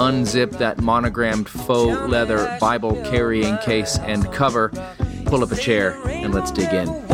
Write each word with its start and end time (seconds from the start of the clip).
unzip 0.00 0.56
that 0.58 0.78
monogrammed 0.78 1.46
faux 1.46 2.00
leather 2.08 2.56
Bible 2.58 2.94
carrying 3.04 3.58
case 3.58 3.98
and 3.98 4.32
cover, 4.32 4.70
pull 5.26 5.44
up 5.44 5.52
a 5.52 5.56
chair, 5.56 6.00
and 6.06 6.32
let's 6.32 6.50
dig 6.50 6.72
in. 6.72 7.09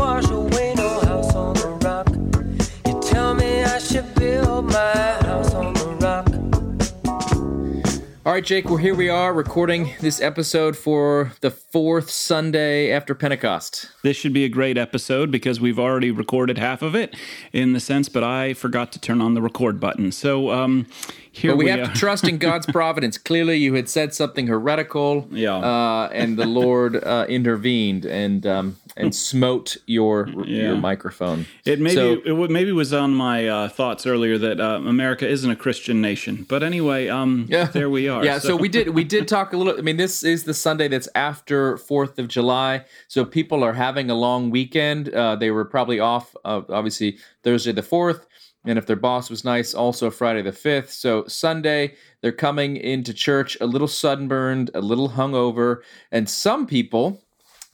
Right, 8.36 8.44
Jake, 8.44 8.66
well, 8.66 8.76
here 8.76 8.94
we 8.94 9.08
are 9.08 9.32
recording 9.32 9.94
this 10.00 10.20
episode 10.20 10.76
for 10.76 11.32
the 11.40 11.50
fourth 11.50 12.10
Sunday 12.10 12.92
after 12.92 13.14
Pentecost. 13.14 13.88
This 14.02 14.14
should 14.14 14.34
be 14.34 14.44
a 14.44 14.48
great 14.50 14.76
episode 14.76 15.30
because 15.30 15.58
we've 15.58 15.78
already 15.78 16.10
recorded 16.10 16.58
half 16.58 16.82
of 16.82 16.94
it 16.94 17.16
in 17.54 17.72
the 17.72 17.80
sense, 17.80 18.10
but 18.10 18.22
I 18.22 18.52
forgot 18.52 18.92
to 18.92 19.00
turn 19.00 19.22
on 19.22 19.32
the 19.32 19.40
record 19.40 19.80
button. 19.80 20.12
So, 20.12 20.50
um, 20.50 20.86
here 21.32 21.52
but 21.52 21.56
we, 21.56 21.64
we 21.64 21.70
have 21.70 21.92
to 21.94 21.98
trust 21.98 22.28
in 22.28 22.36
God's 22.36 22.66
providence. 22.72 23.16
Clearly, 23.16 23.56
you 23.56 23.72
had 23.74 23.88
said 23.88 24.12
something 24.14 24.46
heretical, 24.48 25.26
Yeah. 25.30 25.56
uh, 25.56 26.08
and 26.12 26.38
the 26.38 26.46
Lord 26.46 27.02
uh, 27.02 27.24
intervened 27.28 28.04
and 28.06 28.46
um, 28.46 28.76
and 28.98 29.14
smote 29.30 29.76
your 29.86 30.28
Yeah. 30.28 30.68
your 30.68 30.76
microphone. 30.76 31.44
It 31.66 31.78
maybe 31.80 31.94
So- 31.96 32.20
it 32.44 32.50
maybe 32.50 32.72
was 32.72 32.92
on 32.94 33.14
my 33.14 33.46
uh, 33.48 33.68
thoughts 33.68 34.06
earlier 34.06 34.38
that 34.38 34.60
uh, 34.60 34.80
America 34.86 35.28
isn't 35.28 35.50
a 35.50 35.56
Christian 35.56 36.00
nation, 36.00 36.46
but 36.48 36.62
anyway, 36.62 37.08
um, 37.08 37.46
Yeah. 37.50 37.64
there 37.64 37.90
we 37.90 38.08
are. 38.14 38.24
Yeah, 38.26 38.38
so. 38.38 38.56
we 38.56 38.68
did 38.68 38.90
we 38.90 39.04
did 39.04 39.28
talk 39.36 39.52
a 39.52 39.56
little. 39.56 39.78
I 39.78 39.82
mean, 39.82 39.96
this 39.96 40.22
is 40.22 40.44
the 40.44 40.54
Sunday 40.54 40.88
that's 40.88 41.08
after 41.14 41.76
Fourth 41.76 42.18
of 42.18 42.28
July, 42.28 42.84
so 43.08 43.24
people 43.24 43.64
are 43.64 43.72
having 43.72 44.10
a 44.10 44.14
long 44.14 44.50
weekend. 44.50 45.08
Uh, 45.10 45.36
they 45.36 45.50
were 45.50 45.64
probably 45.64 46.00
off, 46.00 46.34
uh, 46.44 46.62
obviously 46.68 47.18
Thursday 47.42 47.72
the 47.72 47.82
fourth, 47.82 48.26
and 48.64 48.78
if 48.78 48.86
their 48.86 48.96
boss 48.96 49.30
was 49.30 49.44
nice, 49.44 49.74
also 49.74 50.10
Friday 50.10 50.42
the 50.42 50.52
fifth. 50.52 50.90
So 50.90 51.24
Sunday 51.26 51.94
they're 52.20 52.32
coming 52.32 52.76
into 52.76 53.14
church 53.14 53.56
a 53.60 53.66
little 53.66 53.88
sunburned, 53.88 54.70
a 54.74 54.80
little 54.80 55.10
hungover, 55.10 55.82
and 56.10 56.28
some 56.28 56.66
people 56.66 57.22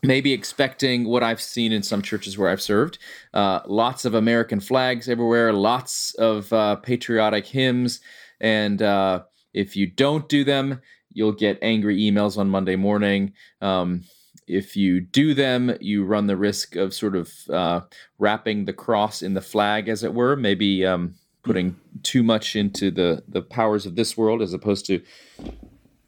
maybe 0.03 0.33
expecting 0.33 1.05
what 1.05 1.23
I've 1.23 1.41
seen 1.41 1.73
in 1.73 1.83
some 1.83 2.03
churches 2.03 2.36
where 2.36 2.50
I've 2.50 2.61
served. 2.61 2.98
Uh, 3.33 3.61
lots 3.67 4.05
of 4.05 4.14
American 4.14 4.61
flags 4.61 5.08
everywhere, 5.08 5.53
lots 5.53 6.14
of 6.14 6.53
uh, 6.53 6.77
patriotic 6.77 7.47
hymns, 7.47 8.00
and 8.41 8.83
uh, 8.83 9.23
if 9.55 9.77
you 9.77 9.86
don't 9.86 10.28
do 10.28 10.45
them, 10.45 10.81
you'll 11.12 11.33
get 11.33 11.58
angry 11.62 11.98
emails 11.98 12.39
on 12.39 12.48
Monday 12.48 12.77
morning. 12.77 13.33
Um, 13.61 14.05
if 14.47 14.77
you 14.77 15.00
do 15.00 15.34
them, 15.34 15.77
you 15.81 16.05
run 16.05 16.27
the 16.27 16.36
risk 16.36 16.77
of 16.77 16.92
sort 16.95 17.17
of 17.17 17.33
uh, 17.50 17.80
wrapping 18.19 18.64
the 18.64 18.73
cross 18.73 19.23
in 19.23 19.34
the 19.34 19.41
flag, 19.41 19.89
as 19.89 20.03
it 20.03 20.14
were, 20.14 20.36
maybe 20.36 20.84
um, 20.84 21.14
putting 21.42 21.77
too 22.03 22.23
much 22.23 22.56
into 22.56 22.91
the 22.91 23.23
the 23.28 23.42
powers 23.42 23.86
of 23.86 23.97
this 23.97 24.17
world 24.17 24.42
as 24.42 24.53
opposed 24.53 24.86
to 24.86 25.00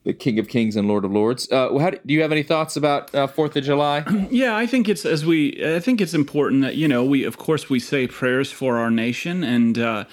the 0.05 0.13
King 0.13 0.39
of 0.39 0.49
Kings 0.49 0.77
and 0.77 0.87
Lord 0.87 1.05
of 1.05 1.13
Lords. 1.13 1.51
Uh, 1.51 1.79
how 1.79 1.91
do, 1.91 1.99
do 2.05 2.13
you 2.13 2.21
have 2.21 2.33
any 2.33 2.43
thoughts 2.43 2.77
about 2.77 3.15
uh, 3.15 3.27
Fourth 3.27 3.57
of 3.57 3.65
July? 3.65 4.05
Yeah, 4.31 4.57
I 4.57 4.67
think 4.67 4.89
it's 4.89 5.07
as 5.07 5.25
we. 5.25 5.63
I 5.65 5.81
think 5.81 6.01
it's 6.01 6.15
important 6.15 6.63
that 6.63 6.77
you 6.77 6.89
know 6.89 7.05
we 7.05 7.25
of 7.25 7.39
course 7.39 7.71
we 7.71 7.79
say 7.79 8.07
prayers 8.07 8.51
for 8.51 8.79
our 8.79 8.91
nation 8.91 9.45
and. 9.45 9.79
Uh, 9.79 10.05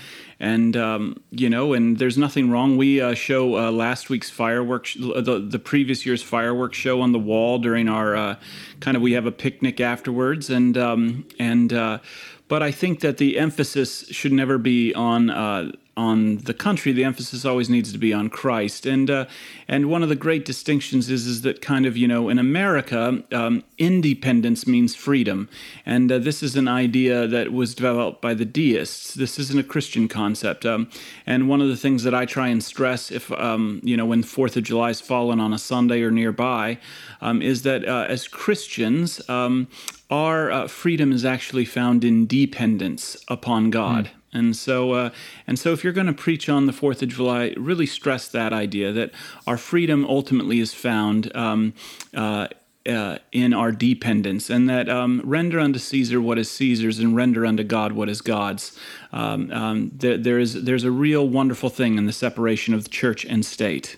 and 0.42 0.76
um, 0.76 1.22
you 1.30 1.52
know, 1.52 1.74
and 1.74 2.00
there's 2.00 2.18
nothing 2.18 2.50
wrong. 2.50 2.76
We 2.76 3.00
uh, 3.00 3.14
show 3.14 3.58
uh, 3.58 3.72
last 3.72 4.10
week's 4.10 4.32
fireworks, 4.32 4.96
the 4.96 5.40
the 5.40 5.60
previous 5.60 6.04
year's 6.04 6.24
fireworks 6.24 6.78
show 6.78 7.00
on 7.02 7.12
the 7.12 7.20
wall 7.20 7.60
during 7.60 7.88
our 7.88 8.16
uh, 8.16 8.36
kind 8.80 8.98
of. 8.98 9.04
We 9.04 9.14
have 9.14 9.28
a 9.28 9.32
picnic 9.32 9.80
afterwards, 9.80 10.50
and 10.50 10.76
um, 10.80 11.28
and 11.38 11.72
uh, 11.72 12.00
but 12.48 12.64
I 12.64 12.72
think 12.72 13.02
that 13.02 13.18
the 13.18 13.38
emphasis 13.38 14.08
should 14.10 14.34
never 14.34 14.58
be 14.58 14.96
on 14.96 15.30
uh, 15.30 15.74
on 15.98 16.38
the 16.38 16.54
country. 16.54 16.92
The 16.92 17.04
emphasis 17.04 17.46
always 17.46 17.70
needs 17.70 17.92
to 17.92 17.98
be 17.98 18.14
on 18.14 18.30
Christ. 18.30 18.86
And 18.86 19.10
uh, 19.10 19.26
and 19.68 19.90
one 19.90 20.04
of 20.04 20.10
the 20.10 20.16
great 20.16 20.46
distinctions 20.46 21.10
is 21.10 21.28
is 21.28 21.42
that 21.42 21.62
kind 21.62 21.86
of 21.86 21.98
you 21.98 22.08
know 22.08 22.30
in 22.30 22.40
America, 22.40 23.24
um, 23.32 23.64
independence 23.78 24.66
means 24.66 24.96
freedom, 24.96 25.50
and 25.86 26.12
uh, 26.12 26.20
this 26.20 26.42
is 26.42 26.56
an 26.56 26.68
idea 26.68 27.28
that 27.28 27.52
was 27.52 27.76
developed 27.76 28.22
by 28.22 28.34
the 28.34 28.46
deists. 28.46 29.14
This 29.14 29.38
isn't 29.38 29.60
a 29.60 29.64
Christian 29.64 30.08
concept. 30.08 30.66
Um, 30.66 30.90
and 31.26 31.50
one 31.50 31.62
of 31.62 31.68
the 31.68 31.78
things 31.78 32.04
that 32.04 32.16
I 32.16 32.26
try 32.26 32.48
and 32.48 32.64
stress, 32.64 33.12
if 33.12 33.32
um, 33.34 33.82
you 33.84 33.98
know 33.98 34.06
when 34.06 34.24
Fourth 34.24 34.56
of 34.56 34.64
July 34.64 34.92
is 34.92 35.02
fallen 35.02 35.40
on 35.40 35.54
a 35.54 35.60
Sunday 35.60 36.02
or 36.02 36.12
nearby, 36.12 36.78
um, 37.20 37.42
is 37.42 37.64
that 37.64 37.88
uh, 37.88 38.06
as 38.08 38.28
Christians. 38.28 39.28
Um, 39.30 39.68
our 40.10 40.52
uh, 40.52 40.68
freedom 40.68 41.14
is 41.14 41.24
actually 41.24 41.64
found 41.64 42.04
in 42.04 42.28
dependence 42.28 43.16
upon 43.30 43.70
God. 43.70 44.12
And 44.34 44.56
so, 44.56 44.94
uh, 44.94 45.10
and 45.46 45.60
so, 45.60 45.74
if 45.74 45.84
you're 45.84 45.94
going 45.94 46.08
to 46.08 46.14
preach 46.14 46.48
on 46.48 46.66
the 46.66 46.74
Fourth 46.74 47.02
of 47.02 47.10
July, 47.10 47.54
really 47.58 47.86
stress 47.86 48.28
that 48.30 48.54
idea 48.54 48.92
that 48.94 49.12
our 49.46 49.58
freedom 49.58 50.06
ultimately 50.06 50.60
is 50.60 50.74
found 50.74 51.36
um, 51.36 51.74
uh, 52.16 52.48
uh, 52.88 53.18
in 53.32 53.54
our 53.54 53.72
dependence, 53.72 54.50
and 54.50 54.70
that 54.70 54.90
um, 54.90 55.22
render 55.26 55.60
unto 55.60 55.80
Caesar 55.80 56.22
what 56.22 56.40
is 56.40 56.50
Caesar's, 56.50 57.00
and 57.00 57.16
render 57.16 57.46
unto 57.46 57.64
God 57.64 57.92
what 57.92 58.10
is 58.10 58.22
God's. 58.22 58.78
Um, 59.12 59.52
um, 59.52 59.92
there, 59.94 60.18
there 60.18 60.40
is 60.40 60.64
there's 60.64 60.86
a 60.86 60.92
real 60.92 61.28
wonderful 61.28 61.70
thing 61.70 61.98
in 61.98 62.06
the 62.06 62.14
separation 62.14 62.74
of 62.74 62.84
the 62.84 62.90
church 62.90 63.26
and 63.26 63.46
state. 63.46 63.98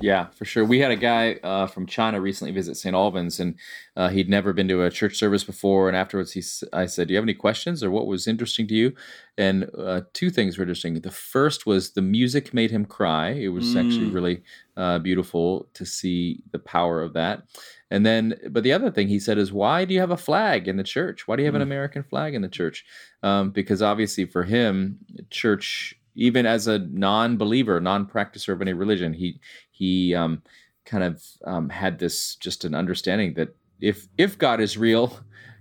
Yeah, 0.00 0.26
for 0.28 0.44
sure. 0.44 0.64
We 0.64 0.78
had 0.78 0.90
a 0.90 0.96
guy 0.96 1.34
uh, 1.42 1.66
from 1.66 1.86
China 1.86 2.20
recently 2.20 2.52
visit 2.52 2.76
St. 2.76 2.94
Albans, 2.94 3.40
and 3.40 3.56
uh, 3.96 4.08
he'd 4.08 4.28
never 4.28 4.52
been 4.52 4.68
to 4.68 4.82
a 4.82 4.90
church 4.90 5.16
service 5.16 5.42
before. 5.42 5.88
And 5.88 5.96
afterwards, 5.96 6.32
he, 6.32 6.42
I 6.72 6.86
said, 6.86 7.08
"Do 7.08 7.14
you 7.14 7.16
have 7.16 7.24
any 7.24 7.34
questions, 7.34 7.82
or 7.82 7.90
what 7.90 8.06
was 8.06 8.28
interesting 8.28 8.68
to 8.68 8.74
you?" 8.74 8.94
And 9.36 9.68
uh, 9.76 10.02
two 10.12 10.30
things 10.30 10.56
were 10.56 10.62
interesting. 10.62 11.00
The 11.00 11.10
first 11.10 11.66
was 11.66 11.92
the 11.92 12.02
music 12.02 12.54
made 12.54 12.70
him 12.70 12.84
cry. 12.84 13.30
It 13.30 13.48
was 13.48 13.76
actually 13.76 14.06
really 14.10 14.42
uh, 14.76 14.98
beautiful 14.98 15.68
to 15.74 15.84
see 15.84 16.42
the 16.52 16.58
power 16.58 17.02
of 17.02 17.12
that. 17.14 17.42
And 17.90 18.04
then, 18.04 18.34
but 18.50 18.62
the 18.62 18.72
other 18.72 18.90
thing 18.90 19.08
he 19.08 19.18
said 19.18 19.38
is, 19.38 19.52
"Why 19.52 19.84
do 19.84 19.94
you 19.94 20.00
have 20.00 20.10
a 20.10 20.16
flag 20.16 20.68
in 20.68 20.76
the 20.76 20.84
church? 20.84 21.26
Why 21.26 21.36
do 21.36 21.42
you 21.42 21.46
have 21.46 21.54
an 21.54 21.62
American 21.62 22.02
flag 22.02 22.34
in 22.34 22.42
the 22.42 22.48
church?" 22.48 22.84
Um, 23.22 23.50
because 23.50 23.82
obviously, 23.82 24.26
for 24.26 24.44
him, 24.44 24.98
church 25.30 25.98
even 26.18 26.46
as 26.46 26.66
a 26.66 26.80
non-believer, 26.80 27.80
non-practicer 27.80 28.52
of 28.52 28.60
any 28.60 28.72
religion, 28.72 29.12
he 29.12 29.40
he 29.78 30.14
um, 30.14 30.42
kind 30.84 31.04
of 31.04 31.22
um, 31.44 31.68
had 31.68 31.98
this 31.98 32.34
just 32.36 32.64
an 32.64 32.74
understanding 32.74 33.34
that 33.34 33.54
if 33.80 34.08
if 34.18 34.36
God 34.36 34.60
is 34.60 34.76
real, 34.76 35.18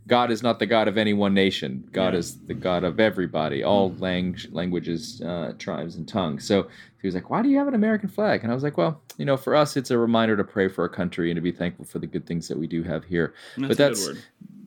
God 0.08 0.32
is 0.32 0.42
not 0.42 0.58
the 0.58 0.66
God 0.66 0.88
of 0.88 0.98
any 0.98 1.14
one 1.14 1.34
nation. 1.36 1.88
God 1.92 2.14
Yeah. 2.14 2.20
is 2.20 2.38
the 2.48 2.54
God 2.56 2.84
of 2.84 3.00
everybody, 3.00 3.64
all 3.64 3.94
lang- 4.00 4.38
languages, 4.52 5.22
uh, 5.22 5.54
tribes, 5.60 5.96
and 5.98 6.08
tongues. 6.08 6.46
So 6.48 6.68
he 7.02 7.08
was 7.08 7.14
like, 7.14 7.30
"Why 7.30 7.44
do 7.44 7.50
you 7.50 7.58
have 7.58 7.68
an 7.68 7.76
American 7.76 8.10
flag?" 8.10 8.42
And 8.42 8.52
I 8.52 8.56
was 8.56 8.64
like, 8.64 8.78
"Well, 8.78 9.02
you 9.18 9.26
know, 9.26 9.38
for 9.38 9.54
us, 9.56 9.78
it's 9.78 9.92
a 9.92 9.98
reminder 9.98 10.36
to 10.36 10.44
pray 10.44 10.68
for 10.68 10.82
our 10.82 10.90
country 10.90 11.30
and 11.30 11.38
to 11.38 11.42
be 11.42 11.52
thankful 11.52 11.86
for 11.86 12.00
the 12.00 12.08
good 12.08 12.26
things 12.26 12.48
that 12.48 12.58
we 12.58 12.66
do 12.68 12.82
have 12.84 13.04
here." 13.04 13.34
And 13.56 13.68
but 13.68 13.78
that's 13.78 14.10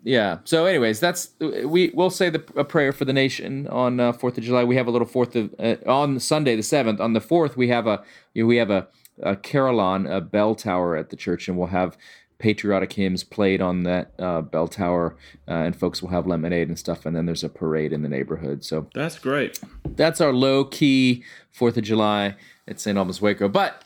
yeah. 0.04 0.38
So, 0.44 0.64
anyways, 0.66 1.00
that's 1.00 1.30
we 1.64 1.90
we'll 1.92 2.10
say 2.10 2.30
the 2.30 2.42
a 2.56 2.64
prayer 2.64 2.92
for 2.92 3.04
the 3.04 3.12
nation 3.12 3.66
on 3.68 3.98
uh, 3.98 4.12
Fourth 4.12 4.38
of 4.38 4.44
July. 4.44 4.62
We 4.64 4.76
have 4.76 4.86
a 4.86 4.90
little 4.90 5.08
Fourth 5.08 5.34
of 5.36 5.52
uh, 5.58 5.76
on 5.86 6.20
Sunday 6.20 6.54
the 6.54 6.62
seventh. 6.62 7.00
On 7.00 7.12
the 7.14 7.20
fourth, 7.20 7.56
we 7.56 7.68
have 7.68 7.86
a 7.88 8.02
you 8.34 8.44
know, 8.44 8.46
we 8.46 8.56
have 8.58 8.70
a, 8.70 8.86
a 9.22 9.36
carillon, 9.36 10.06
a 10.06 10.20
bell 10.20 10.54
tower 10.54 10.96
at 10.96 11.10
the 11.10 11.16
church, 11.16 11.48
and 11.48 11.56
we'll 11.58 11.68
have 11.68 11.96
patriotic 12.38 12.94
hymns 12.94 13.22
played 13.22 13.60
on 13.60 13.82
that 13.82 14.12
uh, 14.18 14.40
bell 14.40 14.66
tower, 14.66 15.14
uh, 15.46 15.52
and 15.52 15.76
folks 15.76 16.00
will 16.00 16.08
have 16.08 16.26
lemonade 16.26 16.68
and 16.68 16.78
stuff. 16.78 17.04
And 17.04 17.14
then 17.14 17.26
there's 17.26 17.44
a 17.44 17.48
parade 17.50 17.92
in 17.92 18.02
the 18.02 18.08
neighborhood. 18.08 18.64
So 18.64 18.88
That's 18.94 19.18
great. 19.18 19.60
that's 19.84 20.20
our 20.22 20.32
low 20.32 20.64
key 20.64 21.22
Fourth 21.50 21.76
of 21.76 21.84
July 21.84 22.36
at 22.66 22.80
St. 22.80 22.96
Albans 22.96 23.20
Waco. 23.20 23.46
But 23.48 23.82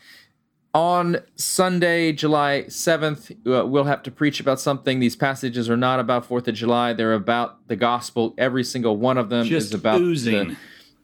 on 0.72 1.18
Sunday, 1.36 2.12
July 2.12 2.64
7th, 2.68 3.30
uh, 3.46 3.64
we'll 3.66 3.84
have 3.84 4.02
to 4.02 4.10
preach 4.10 4.40
about 4.40 4.58
something. 4.60 4.98
These 4.98 5.14
passages 5.16 5.70
are 5.70 5.76
not 5.76 6.00
about 6.00 6.28
4th 6.28 6.48
of 6.48 6.54
July. 6.54 6.92
They're 6.92 7.12
about 7.14 7.68
the 7.68 7.76
gospel. 7.76 8.34
Every 8.38 8.64
single 8.64 8.96
one 8.96 9.16
of 9.16 9.28
them 9.30 9.46
Just 9.46 9.68
is 9.68 9.74
about 9.74 10.00
oozing. 10.00 10.48
the 10.48 10.56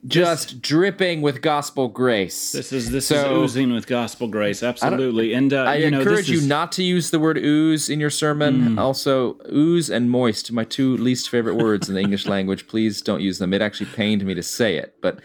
just 0.07 0.61
dripping 0.61 1.21
with 1.21 1.41
gospel 1.41 1.87
grace. 1.87 2.51
This 2.51 2.73
is 2.73 2.89
this 2.89 3.07
so, 3.07 3.43
is 3.43 3.51
oozing 3.51 3.73
with 3.73 3.87
gospel 3.87 4.27
grace, 4.27 4.63
absolutely. 4.63 5.33
And 5.33 5.53
uh, 5.53 5.63
I 5.63 5.75
you 5.75 5.91
know, 5.91 5.99
encourage 5.99 6.29
you 6.29 6.39
is... 6.39 6.47
not 6.47 6.71
to 6.73 6.83
use 6.83 7.11
the 7.11 7.19
word 7.19 7.37
ooze 7.37 7.89
in 7.89 7.99
your 7.99 8.09
sermon. 8.09 8.61
Mm. 8.75 8.79
Also, 8.79 9.37
ooze 9.51 9.89
and 9.89 10.09
moist, 10.09 10.51
my 10.51 10.63
two 10.63 10.97
least 10.97 11.29
favorite 11.29 11.55
words 11.55 11.87
in 11.87 11.95
the 11.95 12.01
English 12.01 12.25
language. 12.27 12.67
Please 12.67 13.01
don't 13.01 13.21
use 13.21 13.37
them. 13.37 13.53
It 13.53 13.61
actually 13.61 13.91
pained 13.91 14.25
me 14.25 14.33
to 14.33 14.43
say 14.43 14.77
it, 14.77 14.95
but 15.01 15.19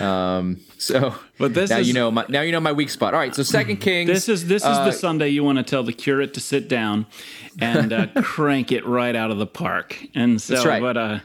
um, 0.00 0.60
so. 0.82 1.14
But 1.38 1.54
this 1.54 1.70
now 1.70 1.78
is, 1.78 1.88
you 1.88 1.94
know 1.94 2.10
my, 2.10 2.24
now 2.28 2.42
you 2.42 2.52
know 2.52 2.60
my 2.60 2.72
weak 2.72 2.90
spot. 2.90 3.14
All 3.14 3.20
right, 3.20 3.34
so 3.34 3.42
Second 3.42 3.78
Kings. 3.78 4.08
This 4.08 4.28
is 4.28 4.46
this 4.46 4.62
is 4.62 4.68
uh, 4.68 4.84
the 4.84 4.92
Sunday 4.92 5.28
you 5.28 5.44
want 5.44 5.58
to 5.58 5.64
tell 5.64 5.82
the 5.82 5.92
curate 5.92 6.34
to 6.34 6.40
sit 6.40 6.68
down 6.68 7.06
and 7.60 7.92
uh, 7.92 8.06
crank 8.22 8.72
it 8.72 8.86
right 8.86 9.14
out 9.14 9.30
of 9.30 9.38
the 9.38 9.46
park. 9.46 10.06
And 10.14 10.40
so, 10.40 10.54
that's 10.54 10.66
right. 10.66 10.80
but 10.80 10.96
uh, 10.96 11.18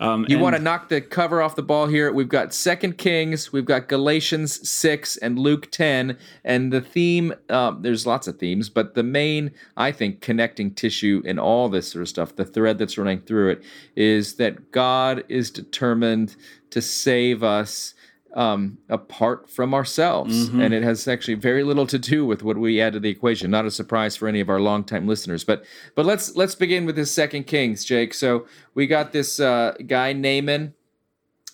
um, 0.00 0.26
you 0.28 0.38
want 0.38 0.56
to 0.56 0.62
knock 0.62 0.88
the 0.88 1.00
cover 1.00 1.40
off 1.40 1.56
the 1.56 1.62
ball 1.62 1.86
here. 1.86 2.12
We've 2.12 2.28
got 2.28 2.52
Second 2.52 2.98
Kings, 2.98 3.52
we've 3.52 3.64
got 3.64 3.88
Galatians 3.88 4.68
six 4.68 5.16
and 5.16 5.38
Luke 5.38 5.70
ten, 5.70 6.18
and 6.44 6.72
the 6.72 6.80
theme. 6.80 7.32
Um, 7.48 7.82
there's 7.82 8.06
lots 8.06 8.26
of 8.26 8.38
themes, 8.38 8.68
but 8.68 8.94
the 8.94 9.02
main, 9.02 9.52
I 9.76 9.92
think, 9.92 10.20
connecting 10.20 10.72
tissue 10.72 11.22
in 11.24 11.38
all 11.38 11.68
this 11.68 11.88
sort 11.88 12.02
of 12.02 12.08
stuff, 12.08 12.36
the 12.36 12.44
thread 12.44 12.78
that's 12.78 12.98
running 12.98 13.20
through 13.20 13.50
it, 13.50 13.62
is 13.96 14.34
that 14.34 14.72
God 14.72 15.24
is 15.28 15.50
determined 15.50 16.36
to 16.70 16.82
save 16.82 17.42
us 17.42 17.94
um, 18.34 18.78
apart 18.88 19.48
from 19.48 19.72
ourselves. 19.72 20.48
Mm-hmm. 20.48 20.60
And 20.60 20.74
it 20.74 20.82
has 20.82 21.08
actually 21.08 21.34
very 21.34 21.64
little 21.64 21.86
to 21.86 21.98
do 21.98 22.26
with 22.26 22.42
what 22.42 22.58
we 22.58 22.80
add 22.80 22.92
to 22.92 23.00
the 23.00 23.08
equation. 23.08 23.50
Not 23.50 23.64
a 23.64 23.70
surprise 23.70 24.16
for 24.16 24.28
any 24.28 24.40
of 24.40 24.48
our 24.48 24.60
longtime 24.60 25.06
listeners. 25.06 25.44
But 25.44 25.64
but 25.94 26.04
let's 26.04 26.36
let's 26.36 26.54
begin 26.54 26.84
with 26.84 26.96
this 26.96 27.12
second 27.12 27.44
Kings, 27.44 27.84
Jake. 27.84 28.12
So 28.12 28.46
we 28.74 28.86
got 28.86 29.12
this 29.12 29.40
uh, 29.40 29.74
guy 29.86 30.12
Naaman. 30.12 30.74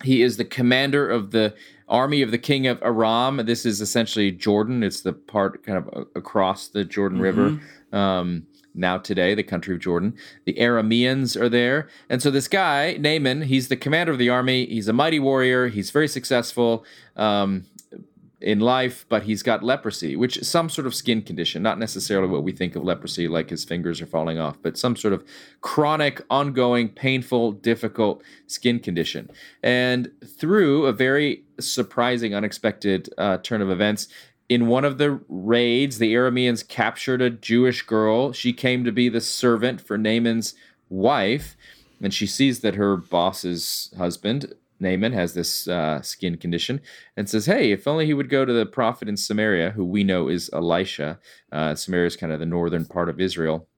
He 0.02 0.22
is 0.22 0.38
the 0.38 0.46
commander 0.46 1.08
of 1.08 1.30
the 1.30 1.54
army 1.86 2.22
of 2.22 2.30
the 2.30 2.38
king 2.38 2.66
of 2.66 2.82
Aram. 2.82 3.44
This 3.44 3.66
is 3.66 3.82
essentially 3.82 4.30
Jordan. 4.30 4.82
It's 4.82 5.02
the 5.02 5.12
part 5.12 5.64
kind 5.64 5.76
of 5.76 6.06
across 6.14 6.68
the 6.68 6.84
Jordan 6.84 7.18
mm-hmm. 7.18 7.40
River. 7.40 7.60
Um, 7.92 8.46
now 8.74 8.98
today, 8.98 9.34
the 9.34 9.42
country 9.42 9.74
of 9.74 9.80
Jordan. 9.80 10.14
The 10.44 10.54
Arameans 10.54 11.40
are 11.40 11.48
there. 11.48 11.88
And 12.08 12.22
so 12.22 12.30
this 12.30 12.48
guy, 12.48 12.96
Naaman, 12.98 13.42
he's 13.42 13.68
the 13.68 13.76
commander 13.76 14.12
of 14.12 14.18
the 14.18 14.28
army. 14.28 14.66
He's 14.66 14.88
a 14.88 14.92
mighty 14.92 15.18
warrior. 15.18 15.68
He's 15.68 15.90
very 15.90 16.08
successful 16.08 16.84
um, 17.16 17.64
in 18.40 18.60
life, 18.60 19.04
but 19.08 19.24
he's 19.24 19.42
got 19.42 19.62
leprosy, 19.62 20.16
which 20.16 20.38
is 20.38 20.48
some 20.48 20.70
sort 20.70 20.86
of 20.86 20.94
skin 20.94 21.20
condition, 21.20 21.62
not 21.62 21.78
necessarily 21.78 22.28
what 22.28 22.42
we 22.42 22.52
think 22.52 22.74
of 22.74 22.82
leprosy, 22.82 23.28
like 23.28 23.50
his 23.50 23.64
fingers 23.64 24.00
are 24.00 24.06
falling 24.06 24.38
off, 24.38 24.56
but 24.62 24.78
some 24.78 24.96
sort 24.96 25.12
of 25.12 25.24
chronic, 25.60 26.22
ongoing, 26.30 26.88
painful, 26.88 27.52
difficult 27.52 28.22
skin 28.46 28.78
condition. 28.78 29.30
And 29.62 30.10
through 30.38 30.86
a 30.86 30.92
very 30.92 31.44
surprising, 31.58 32.34
unexpected 32.34 33.10
uh, 33.18 33.38
turn 33.38 33.60
of 33.60 33.70
events, 33.70 34.08
in 34.50 34.66
one 34.66 34.84
of 34.84 34.98
the 34.98 35.20
raids, 35.28 35.98
the 35.98 36.12
Arameans 36.12 36.66
captured 36.66 37.22
a 37.22 37.30
Jewish 37.30 37.82
girl. 37.82 38.32
She 38.32 38.52
came 38.52 38.82
to 38.82 38.90
be 38.90 39.08
the 39.08 39.20
servant 39.20 39.80
for 39.80 39.96
Naaman's 39.96 40.54
wife, 40.88 41.56
and 42.02 42.12
she 42.12 42.26
sees 42.26 42.58
that 42.60 42.74
her 42.74 42.96
boss's 42.96 43.94
husband, 43.96 44.52
Naaman, 44.80 45.12
has 45.12 45.34
this 45.34 45.68
uh, 45.68 46.02
skin 46.02 46.36
condition 46.36 46.80
and 47.16 47.30
says, 47.30 47.46
Hey, 47.46 47.70
if 47.70 47.86
only 47.86 48.06
he 48.06 48.14
would 48.14 48.28
go 48.28 48.44
to 48.44 48.52
the 48.52 48.66
prophet 48.66 49.08
in 49.08 49.16
Samaria, 49.16 49.70
who 49.70 49.84
we 49.84 50.02
know 50.02 50.26
is 50.28 50.50
Elisha. 50.52 51.20
Uh, 51.52 51.76
Samaria 51.76 52.08
is 52.08 52.16
kind 52.16 52.32
of 52.32 52.40
the 52.40 52.46
northern 52.46 52.86
part 52.86 53.08
of 53.08 53.20
Israel. 53.20 53.68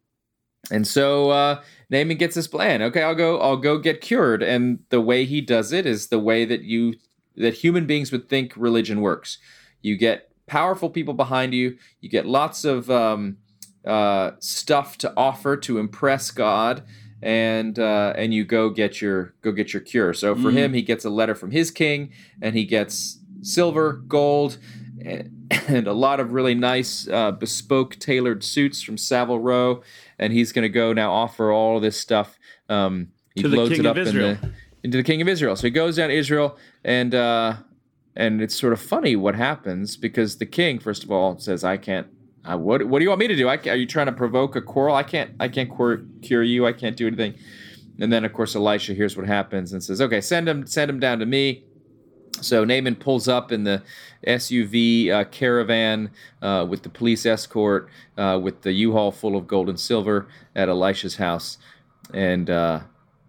And 0.70 0.86
so 0.86 1.30
uh, 1.30 1.60
Naaman 1.90 2.16
gets 2.16 2.34
this 2.34 2.46
plan. 2.46 2.80
Okay, 2.80 3.02
I'll 3.02 3.16
go. 3.16 3.38
I'll 3.40 3.58
go 3.58 3.76
get 3.78 4.00
cured. 4.00 4.42
And 4.42 4.78
the 4.88 5.02
way 5.02 5.26
he 5.26 5.42
does 5.42 5.70
it 5.72 5.84
is 5.84 6.06
the 6.06 6.20
way 6.20 6.46
that 6.46 6.62
you 6.62 6.94
that 7.36 7.54
human 7.54 7.84
beings 7.84 8.10
would 8.10 8.30
think 8.30 8.54
religion 8.56 9.02
works. 9.02 9.36
You 9.82 9.96
get 9.98 10.31
powerful 10.52 10.90
people 10.90 11.14
behind 11.14 11.54
you. 11.54 11.78
You 12.02 12.10
get 12.10 12.26
lots 12.26 12.66
of 12.66 12.90
um, 12.90 13.38
uh, 13.86 14.32
stuff 14.38 14.98
to 14.98 15.10
offer 15.16 15.56
to 15.56 15.78
impress 15.78 16.30
God, 16.30 16.82
and 17.22 17.78
uh, 17.78 18.12
and 18.16 18.34
you 18.34 18.44
go 18.44 18.68
get 18.68 19.00
your 19.00 19.32
go 19.40 19.50
get 19.50 19.72
your 19.72 19.80
cure. 19.80 20.12
So 20.12 20.34
for 20.34 20.50
mm. 20.50 20.58
him, 20.58 20.74
he 20.74 20.82
gets 20.82 21.06
a 21.06 21.10
letter 21.10 21.34
from 21.34 21.52
his 21.52 21.70
king, 21.70 22.12
and 22.42 22.54
he 22.54 22.66
gets 22.66 23.18
silver, 23.40 23.94
gold, 23.94 24.58
and, 25.02 25.50
and 25.68 25.86
a 25.86 25.94
lot 25.94 26.20
of 26.20 26.34
really 26.34 26.54
nice 26.54 27.08
uh, 27.08 27.32
bespoke 27.32 27.98
tailored 27.98 28.44
suits 28.44 28.82
from 28.82 28.98
Savile 28.98 29.38
Row, 29.38 29.82
and 30.18 30.34
he's 30.34 30.52
going 30.52 30.64
to 30.64 30.68
go 30.68 30.92
now 30.92 31.12
offer 31.12 31.50
all 31.50 31.80
this 31.80 31.98
stuff. 31.98 32.38
Um, 32.68 33.08
he 33.34 33.40
to 33.40 33.48
loads 33.48 33.78
it 33.78 33.86
up 33.86 33.96
in 33.96 34.04
the, 34.04 34.38
into 34.82 34.98
the 34.98 35.02
king 35.02 35.22
of 35.22 35.28
Israel. 35.28 35.56
So 35.56 35.66
he 35.66 35.70
goes 35.70 35.96
down 35.96 36.10
to 36.10 36.14
Israel 36.14 36.58
and 36.84 37.14
uh, 37.14 37.56
and 38.14 38.42
it's 38.42 38.54
sort 38.54 38.72
of 38.72 38.80
funny 38.80 39.16
what 39.16 39.34
happens 39.34 39.96
because 39.96 40.36
the 40.36 40.46
king, 40.46 40.78
first 40.78 41.04
of 41.04 41.10
all, 41.10 41.38
says, 41.38 41.64
"I 41.64 41.76
can't. 41.76 42.06
I, 42.44 42.56
what 42.56 42.84
What 42.84 42.98
do 42.98 43.04
you 43.04 43.08
want 43.08 43.20
me 43.20 43.28
to 43.28 43.36
do? 43.36 43.48
I, 43.48 43.56
are 43.66 43.76
you 43.76 43.86
trying 43.86 44.06
to 44.06 44.12
provoke 44.12 44.56
a 44.56 44.62
quarrel? 44.62 44.94
I 44.94 45.02
can't. 45.02 45.32
I 45.40 45.48
can't 45.48 45.70
cure 46.22 46.42
you. 46.42 46.66
I 46.66 46.72
can't 46.72 46.96
do 46.96 47.06
anything." 47.06 47.34
And 47.98 48.12
then, 48.12 48.24
of 48.24 48.32
course, 48.32 48.56
Elisha 48.56 48.94
hears 48.94 49.16
what 49.16 49.26
happens 49.26 49.72
and 49.72 49.82
says, 49.82 50.00
"Okay, 50.00 50.20
send 50.20 50.48
him. 50.48 50.66
Send 50.66 50.90
him 50.90 51.00
down 51.00 51.18
to 51.20 51.26
me." 51.26 51.64
So 52.40 52.64
Naaman 52.64 52.96
pulls 52.96 53.28
up 53.28 53.52
in 53.52 53.64
the 53.64 53.82
SUV 54.26 55.10
uh, 55.10 55.24
caravan 55.24 56.10
uh, 56.40 56.66
with 56.68 56.82
the 56.82 56.88
police 56.88 57.24
escort, 57.26 57.88
uh, 58.16 58.40
with 58.42 58.62
the 58.62 58.72
U-Haul 58.72 59.12
full 59.12 59.36
of 59.36 59.46
gold 59.46 59.68
and 59.68 59.78
silver 59.78 60.26
at 60.56 60.68
Elisha's 60.68 61.16
house, 61.16 61.58
and 62.12 62.50
uh, 62.50 62.80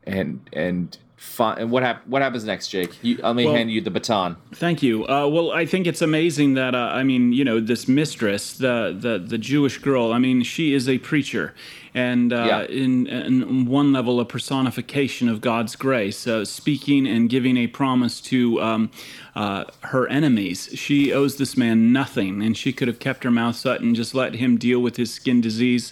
and 0.06 0.50
and 0.54 0.98
fun. 1.24 1.58
And 1.58 1.72
what 1.72 1.84
hap- 1.84 2.06
what 2.08 2.22
happens 2.22 2.44
next, 2.44 2.68
Jake? 2.68 2.92
You, 3.02 3.18
let 3.24 3.36
me 3.36 3.46
well, 3.46 3.56
hand 3.56 3.72
you 3.72 3.82
the 3.82 3.90
baton. 3.90 4.36
Thank 4.54 4.84
you. 4.84 5.08
Uh, 5.08 5.28
well, 5.28 5.52
I 5.52 5.66
think 5.66 5.88
it's 5.88 6.02
amazing 6.02 6.54
that 6.56 6.76
uh, 6.76 6.92
I 6.94 7.04
mean, 7.04 7.34
you 7.34 7.44
know, 7.44 7.60
this 7.60 7.88
mistress, 7.88 8.54
the 8.54 8.96
the 8.98 9.18
the 9.20 9.38
Jewish 9.38 9.78
girl. 9.80 10.12
I 10.12 10.20
mean, 10.20 10.44
she 10.44 10.74
is 10.74 10.88
a 10.88 10.98
preacher, 11.00 11.54
and 11.94 12.32
uh, 12.34 12.46
yeah. 12.48 12.62
in, 12.64 13.08
in 13.08 13.66
one 13.66 13.94
level, 13.94 14.20
a 14.20 14.26
personification 14.26 15.30
of 15.30 15.42
God's 15.42 15.76
grace, 15.76 16.28
uh, 16.28 16.46
speaking 16.46 17.08
and 17.08 17.30
giving 17.30 17.58
a 17.58 17.68
promise 17.68 18.22
to. 18.22 18.62
Um, 18.62 18.92
uh, 19.36 19.64
her 19.86 20.08
enemies. 20.10 20.70
She 20.76 21.12
owes 21.12 21.38
this 21.38 21.58
man 21.58 21.92
nothing, 21.92 22.44
and 22.44 22.56
she 22.56 22.72
could 22.72 22.88
have 22.88 23.00
kept 23.00 23.24
her 23.24 23.32
mouth 23.32 23.60
shut 23.60 23.82
and 23.82 23.96
just 23.96 24.14
let 24.14 24.36
him 24.36 24.60
deal 24.60 24.80
with 24.80 24.98
his 24.98 25.12
skin 25.12 25.42
disease 25.42 25.92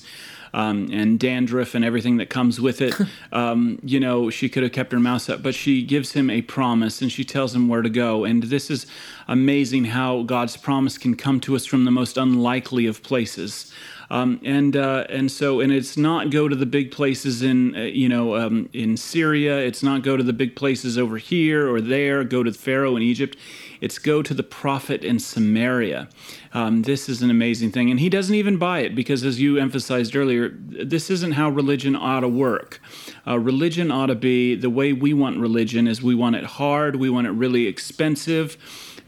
um, 0.53 0.89
and 0.91 1.19
dandruff 1.19 1.75
and 1.75 1.85
everything 1.85 2.17
that 2.17 2.29
comes 2.29 2.59
with 2.59 2.81
it. 2.81 2.93
um, 3.31 3.79
you 3.83 3.99
know, 3.99 4.29
she 4.29 4.49
could 4.49 4.63
have 4.63 4.71
kept 4.71 4.91
her 4.91 4.99
mouth 4.99 5.23
shut, 5.23 5.41
but 5.41 5.55
she 5.55 5.83
gives 5.83 6.13
him 6.13 6.29
a 6.29 6.41
promise 6.41 7.01
and 7.01 7.11
she 7.11 7.23
tells 7.23 7.55
him 7.55 7.67
where 7.67 7.81
to 7.81 7.89
go. 7.89 8.23
And 8.23 8.43
this 8.43 8.69
is 8.69 8.85
amazing 9.27 9.85
how 9.85 10.23
God's 10.23 10.57
promise 10.57 10.97
can 10.97 11.15
come 11.15 11.39
to 11.41 11.55
us 11.55 11.65
from 11.65 11.85
the 11.85 11.91
most 11.91 12.17
unlikely 12.17 12.85
of 12.85 13.03
places. 13.03 13.71
Um, 14.11 14.41
and 14.43 14.75
uh, 14.75 15.05
and 15.07 15.31
so 15.31 15.61
and 15.61 15.71
it's 15.71 15.95
not 15.95 16.31
go 16.31 16.49
to 16.49 16.55
the 16.55 16.65
big 16.65 16.91
places 16.91 17.41
in 17.41 17.73
uh, 17.73 17.79
you 17.83 18.09
know 18.09 18.35
um, 18.35 18.69
in 18.73 18.97
Syria. 18.97 19.59
It's 19.59 19.81
not 19.81 20.03
go 20.03 20.17
to 20.17 20.23
the 20.23 20.33
big 20.33 20.53
places 20.53 20.97
over 20.97 21.17
here 21.17 21.73
or 21.73 21.79
there. 21.79 22.25
Go 22.25 22.43
to 22.43 22.51
Pharaoh 22.51 22.97
in 22.97 23.03
Egypt. 23.03 23.37
It's 23.81 23.97
go 23.97 24.21
to 24.21 24.33
the 24.33 24.43
prophet 24.43 25.03
in 25.03 25.19
Samaria. 25.19 26.07
Um, 26.53 26.83
this 26.83 27.09
is 27.09 27.23
an 27.23 27.31
amazing 27.31 27.71
thing. 27.71 27.89
And 27.89 27.99
he 27.99 28.09
doesn't 28.09 28.35
even 28.35 28.57
buy 28.57 28.79
it 28.79 28.95
because, 28.95 29.25
as 29.25 29.41
you 29.41 29.57
emphasized 29.57 30.15
earlier, 30.15 30.49
this 30.53 31.09
isn't 31.09 31.33
how 31.33 31.49
religion 31.49 31.95
ought 31.95 32.19
to 32.19 32.27
work. 32.27 32.79
Uh, 33.27 33.39
religion 33.39 33.89
ought 33.89 34.05
to 34.05 34.15
be 34.15 34.55
the 34.55 34.69
way 34.69 34.93
we 34.93 35.13
want 35.13 35.39
religion 35.39 35.87
is 35.87 36.01
we 36.01 36.15
want 36.15 36.35
it 36.35 36.43
hard, 36.43 36.95
we 36.95 37.09
want 37.09 37.25
it 37.25 37.31
really 37.31 37.65
expensive. 37.65 38.55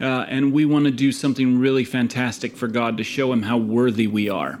Uh, 0.00 0.26
and 0.28 0.52
we 0.52 0.64
want 0.64 0.86
to 0.86 0.90
do 0.90 1.12
something 1.12 1.56
really 1.58 1.84
fantastic 1.84 2.56
for 2.56 2.66
God 2.66 2.96
to 2.96 3.04
show 3.04 3.32
Him 3.32 3.42
how 3.42 3.56
worthy 3.56 4.08
we 4.08 4.28
are. 4.28 4.60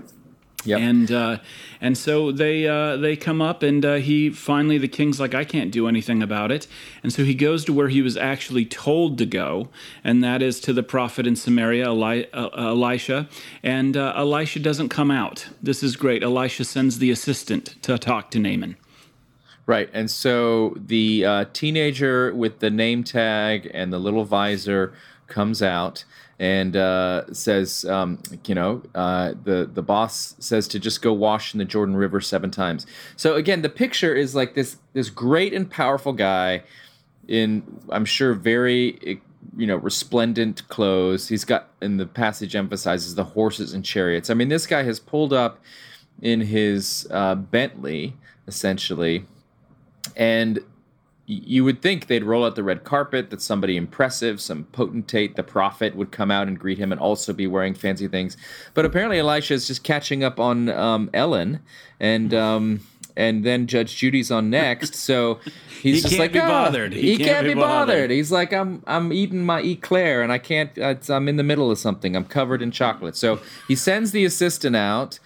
Yep. 0.64 0.80
And 0.80 1.12
uh, 1.12 1.38
and 1.80 1.96
so 1.98 2.32
they 2.32 2.66
uh, 2.66 2.96
they 2.96 3.16
come 3.16 3.42
up, 3.42 3.62
and 3.62 3.84
uh, 3.84 3.94
he 3.94 4.30
finally 4.30 4.78
the 4.78 4.88
king's 4.88 5.20
like, 5.20 5.34
I 5.34 5.44
can't 5.44 5.70
do 5.70 5.86
anything 5.86 6.22
about 6.22 6.50
it, 6.50 6.66
and 7.02 7.12
so 7.12 7.22
he 7.24 7.34
goes 7.34 7.64
to 7.66 7.72
where 7.72 7.88
he 7.88 8.00
was 8.00 8.16
actually 8.16 8.64
told 8.64 9.18
to 9.18 9.26
go, 9.26 9.68
and 10.02 10.24
that 10.24 10.42
is 10.42 10.60
to 10.60 10.72
the 10.72 10.82
prophet 10.82 11.26
in 11.26 11.36
Samaria, 11.36 11.86
Eli- 11.86 12.24
uh, 12.32 12.48
Elisha, 12.56 13.28
and 13.62 13.96
uh, 13.96 14.14
Elisha 14.16 14.58
doesn't 14.58 14.88
come 14.88 15.10
out. 15.10 15.48
This 15.62 15.82
is 15.82 15.96
great. 15.96 16.22
Elisha 16.22 16.64
sends 16.64 16.98
the 16.98 17.10
assistant 17.10 17.76
to 17.82 17.98
talk 17.98 18.30
to 18.30 18.38
Naaman. 18.38 18.76
Right, 19.66 19.88
and 19.92 20.10
so 20.10 20.74
the 20.76 21.24
uh, 21.24 21.44
teenager 21.52 22.34
with 22.34 22.58
the 22.60 22.70
name 22.70 23.02
tag 23.04 23.70
and 23.72 23.92
the 23.92 23.98
little 23.98 24.24
visor 24.24 24.92
comes 25.26 25.62
out 25.62 26.04
and 26.38 26.76
uh, 26.76 27.32
says, 27.32 27.84
um, 27.84 28.18
you 28.46 28.54
know, 28.54 28.82
uh, 28.94 29.34
the 29.44 29.68
the 29.72 29.82
boss 29.82 30.34
says 30.38 30.66
to 30.68 30.80
just 30.80 31.02
go 31.02 31.12
wash 31.12 31.54
in 31.54 31.58
the 31.58 31.64
Jordan 31.64 31.96
River 31.96 32.20
seven 32.20 32.50
times. 32.50 32.86
So 33.16 33.34
again, 33.34 33.62
the 33.62 33.68
picture 33.68 34.14
is 34.14 34.34
like 34.34 34.54
this 34.54 34.76
this 34.92 35.10
great 35.10 35.52
and 35.52 35.70
powerful 35.70 36.12
guy 36.12 36.62
in 37.28 37.62
I'm 37.90 38.04
sure 38.04 38.34
very 38.34 39.20
you 39.56 39.66
know 39.66 39.76
resplendent 39.76 40.66
clothes. 40.68 41.28
He's 41.28 41.44
got 41.44 41.68
in 41.80 41.98
the 41.98 42.06
passage 42.06 42.56
emphasizes 42.56 43.14
the 43.14 43.24
horses 43.24 43.72
and 43.72 43.84
chariots. 43.84 44.30
I 44.30 44.34
mean, 44.34 44.48
this 44.48 44.66
guy 44.66 44.82
has 44.82 44.98
pulled 44.98 45.32
up 45.32 45.60
in 46.20 46.40
his 46.40 47.06
uh, 47.10 47.34
Bentley 47.34 48.14
essentially, 48.46 49.24
and 50.16 50.58
you 51.26 51.64
would 51.64 51.80
think 51.80 52.06
they'd 52.06 52.22
roll 52.24 52.44
out 52.44 52.54
the 52.54 52.62
red 52.62 52.84
carpet, 52.84 53.30
that 53.30 53.40
somebody 53.40 53.76
impressive, 53.76 54.40
some 54.40 54.64
potentate, 54.64 55.36
the 55.36 55.42
prophet 55.42 55.96
would 55.96 56.10
come 56.10 56.30
out 56.30 56.48
and 56.48 56.58
greet 56.58 56.76
him 56.78 56.92
and 56.92 57.00
also 57.00 57.32
be 57.32 57.46
wearing 57.46 57.74
fancy 57.74 58.08
things. 58.08 58.36
But 58.74 58.84
apparently, 58.84 59.18
Elisha 59.18 59.54
is 59.54 59.66
just 59.66 59.84
catching 59.84 60.22
up 60.22 60.38
on 60.38 60.68
um, 60.68 61.08
Ellen, 61.14 61.60
and 61.98 62.34
um, 62.34 62.80
and 63.16 63.44
then 63.44 63.66
Judge 63.66 63.96
Judy's 63.96 64.30
on 64.30 64.50
next. 64.50 64.94
So 64.94 65.40
he's 65.82 66.02
He 66.02 66.08
just 66.08 66.18
like, 66.18 66.32
be 66.32 66.40
"Ah, 66.40 66.48
bothered. 66.48 66.92
He, 66.92 67.16
can't, 67.16 67.46
be 67.46 67.54
bothered. 67.54 67.86
bothered." 67.86 68.10
He's 68.10 68.30
like, 68.32 68.52
I'm 68.52 68.82
I'm 68.86 69.12
eating 69.12 69.44
my 69.46 69.62
eclair 69.62 70.20
and 70.22 70.30
I 70.32 70.38
can't. 70.38 70.70
It's, 70.76 71.08
I'm 71.08 71.28
in 71.28 71.36
the 71.36 71.42
middle 71.42 71.70
of 71.70 71.78
something. 71.78 72.16
I'm 72.16 72.24
covered 72.24 72.60
in 72.60 72.70
chocolate. 72.70 73.16
So 73.16 73.40
he 73.68 73.74
sends 73.76 74.10
the 74.12 74.24
assistant 74.24 74.76
out, 74.76 75.20